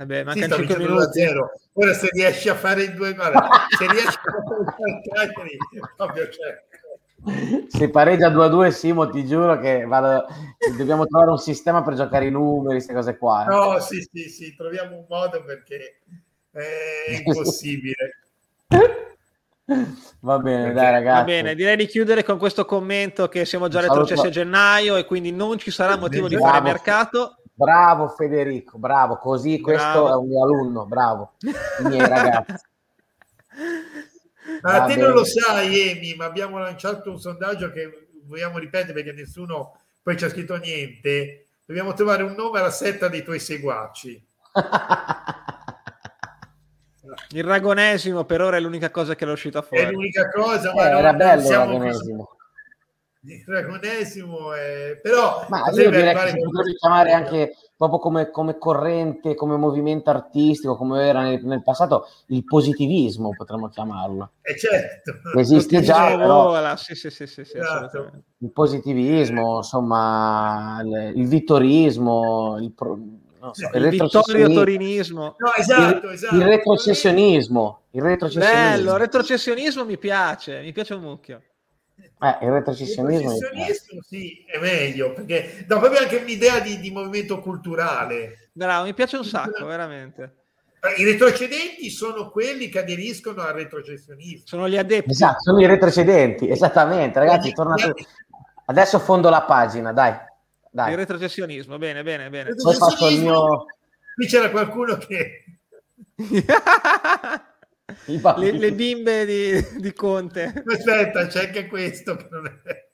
[0.00, 1.26] Vabbè, manca sì, 5 minuti.
[1.74, 5.58] Ora se riesci a fare i due, guarda, se riesci a fare il
[5.94, 7.68] Cagliari, c'è.
[7.68, 10.26] Se pareggia 2-2 Simo ti giuro che vado,
[10.74, 13.44] dobbiamo trovare un sistema per giocare i numeri, queste cose qua.
[13.44, 13.48] Eh.
[13.48, 16.00] No, sì, sì, sì, troviamo un modo perché
[16.50, 18.20] è impossibile.
[20.20, 21.18] Va bene, dai ragazzi.
[21.18, 25.04] Va bene, direi di chiudere con questo commento che siamo già retrocessi a gennaio e
[25.04, 27.34] quindi non ci sarà motivo di fare mercato.
[27.60, 29.64] Bravo Federico, bravo, così bravo.
[29.64, 32.54] questo è un mio alunno, bravo, i miei ragazzi.
[34.62, 35.02] Ma te bene.
[35.02, 40.16] non lo sai, Emi, ma abbiamo lanciato un sondaggio che vogliamo ripetere perché nessuno poi
[40.16, 41.48] ci ha scritto niente.
[41.66, 44.26] dobbiamo trovare un nome alla setta dei tuoi seguaci.
[47.32, 49.84] Il ragonesimo per ora è l'unica cosa che è uscita fuori.
[49.84, 52.24] È l'unica cosa, eh, ma era bello il ragonesimo.
[52.24, 52.39] Così
[53.22, 54.98] il dragonesimo è...
[55.02, 60.08] però ma io direi che si potrebbe chiamare anche proprio come, come, corrente come movimento
[60.08, 64.32] artistico come era nel, nel passato il positivismo potremmo chiamarlo.
[64.40, 65.38] Eh certo.
[65.38, 66.76] Esiste già però...
[66.76, 68.10] sì, sì, sì, sì, esatto.
[68.38, 72.98] il positivismo insomma il, il vittorismo il, pro...
[73.52, 75.36] So, il, il vittorio torinismo.
[75.38, 76.34] No, esatto, esatto.
[76.36, 78.76] il retrocessionismo il retrocessionismo.
[78.76, 81.42] Bello il retrocessionismo mi piace mi piace un mucchio
[82.02, 86.90] eh, il retrocessionismo, il retrocessionismo sì, è meglio perché no, proprio anche un'idea di, di
[86.90, 88.50] movimento culturale.
[88.52, 90.34] Bravo, mi piace un sacco, veramente.
[90.96, 94.46] I retrocedenti sono quelli che aderiscono al retrocessionismo.
[94.46, 95.10] Sono gli adepti.
[95.10, 97.18] Esatto, sono i retrocedenti, esattamente.
[97.18, 97.94] Ragazzi, tornate...
[98.66, 100.14] adesso fondo la pagina, dai.
[100.70, 100.92] dai.
[100.92, 102.54] Il retrocessionismo, bene, bene, bene.
[102.54, 103.66] Poi faccio il mio...
[104.14, 105.44] Qui c'era qualcuno che...
[108.36, 110.62] le, le, bimbe di, di, Conte.
[110.66, 112.88] Aspetta, c'è anche questo che non è.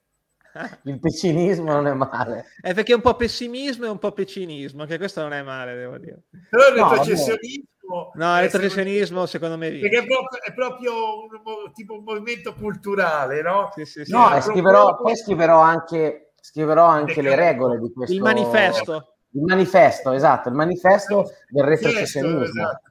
[0.85, 2.47] Il pessimismo non è male.
[2.61, 5.75] È perché è un po' pessimismo e un po' pessimismo, anche questo non è male,
[5.75, 6.23] devo dire.
[6.49, 8.13] Però il retrocessionismo...
[8.15, 9.71] No, il retrocessionismo secondo me...
[9.71, 13.71] Perché è proprio, è proprio un, tipo un movimento culturale, no?
[13.75, 14.11] Sì, sì, sì.
[14.11, 18.15] No, scriverò, poi scriverò anche, scriverò anche le regole di questo...
[18.15, 19.13] Il manifesto.
[19.33, 22.45] Il manifesto, esatto, il manifesto del retrocessionismo.
[22.45, 22.91] Certo, esatto.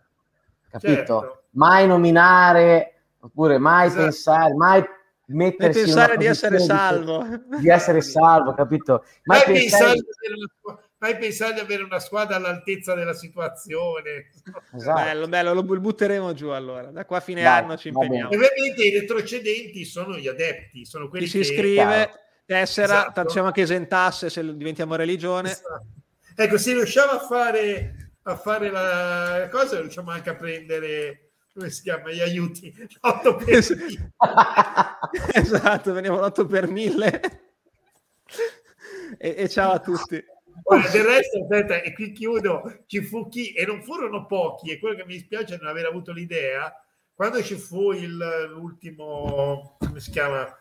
[0.70, 1.20] Capito?
[1.20, 4.04] Certo mai nominare, oppure mai esatto.
[4.04, 4.84] pensare, mai
[5.28, 7.26] mettersi mai pensare di essere salvo.
[7.60, 9.04] Di essere salvo, capito?
[9.24, 9.94] Mai, mai pensare...
[9.94, 10.36] pensare
[10.98, 14.30] mai pensare di avere una squadra all'altezza della situazione.
[14.74, 15.04] Esatto.
[15.04, 16.90] Bello, bello, lo butteremo giù allora.
[16.90, 18.28] Da qua a fine Dai, anno ci impegniamo.
[18.28, 22.12] Ovviamente i retrocedenti sono gli adepti, sono quelli Chi si iscrive,
[22.46, 23.22] tessera, esatto.
[23.22, 25.52] facciamo che esentasse se diventiamo religione.
[25.52, 25.86] Esatto.
[26.36, 31.25] Ecco, se riusciamo a fare, a fare la cosa, riusciamo anche a prendere
[31.56, 32.12] come si chiama?
[32.12, 34.12] Gli aiuti 8 per 1000.
[35.34, 37.22] esatto, veniamo 8 per 1000
[39.18, 40.22] e, e, ciao a tutti.
[40.64, 44.80] Ora, del resto, aspetta, e qui chiudo, ci fu chi, e non furono pochi, e
[44.80, 46.74] quello che mi dispiace non aver avuto l'idea,
[47.14, 48.18] quando ci fu il,
[48.50, 50.58] l'ultimo, come si chiama,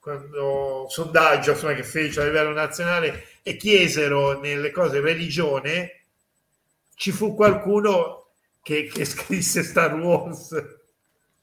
[0.00, 6.04] quando, sondaggio insomma, che fece a livello nazionale e chiesero nelle cose religione,
[6.94, 8.21] ci fu qualcuno
[8.62, 10.80] che, che scrisse Star Wars.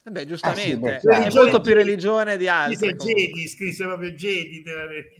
[0.02, 2.94] Beh, giustamente, ah, sì, beh, è molto più religione di altri.
[2.96, 5.18] Jedi, scrisse proprio Jedi della religione.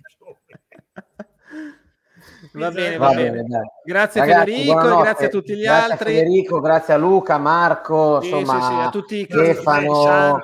[2.54, 3.44] Va bene, va, bene.
[3.84, 6.14] Grazie Ragazzi, Federico, grazie a tutti gli grazie altri.
[6.14, 10.42] Federico, grazie a Luca, Marco, sì, insomma, sì, sì, a tutti Stefano,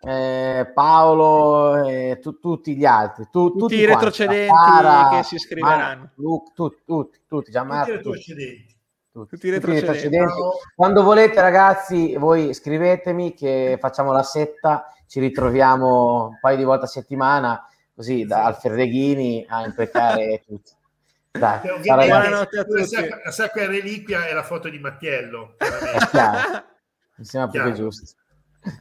[0.00, 3.24] eh, Paolo e eh, tu, tutti gli altri.
[3.24, 6.10] Tu, tutti, tutti i retrocedenti Sara, che si iscriveranno.
[6.16, 8.08] Luke, tu, tutti, tutti, Gianmarco, tutti.
[8.08, 8.67] retrocedenti
[9.26, 10.32] tutti, tutti retrocedenti.
[10.74, 16.84] Quando volete, ragazzi, voi scrivetemi che facciamo la setta, ci ritroviamo un paio di volte
[16.84, 20.72] a settimana, così da Alfredeghini a imprecare tutti.
[21.30, 23.08] Dai, buonanotte a tutti.
[23.24, 25.54] La sacra reliquia è la foto di Mattiello.
[27.16, 28.16] Mi sembra proprio giusto.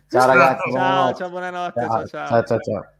[0.09, 0.71] Ciao ragazzi.
[0.71, 1.81] Ciao, ciao, buonanotte.
[1.81, 2.07] ciao.
[2.07, 2.27] ciao.
[2.27, 2.59] ciao, ciao.
[2.59, 2.91] ciao.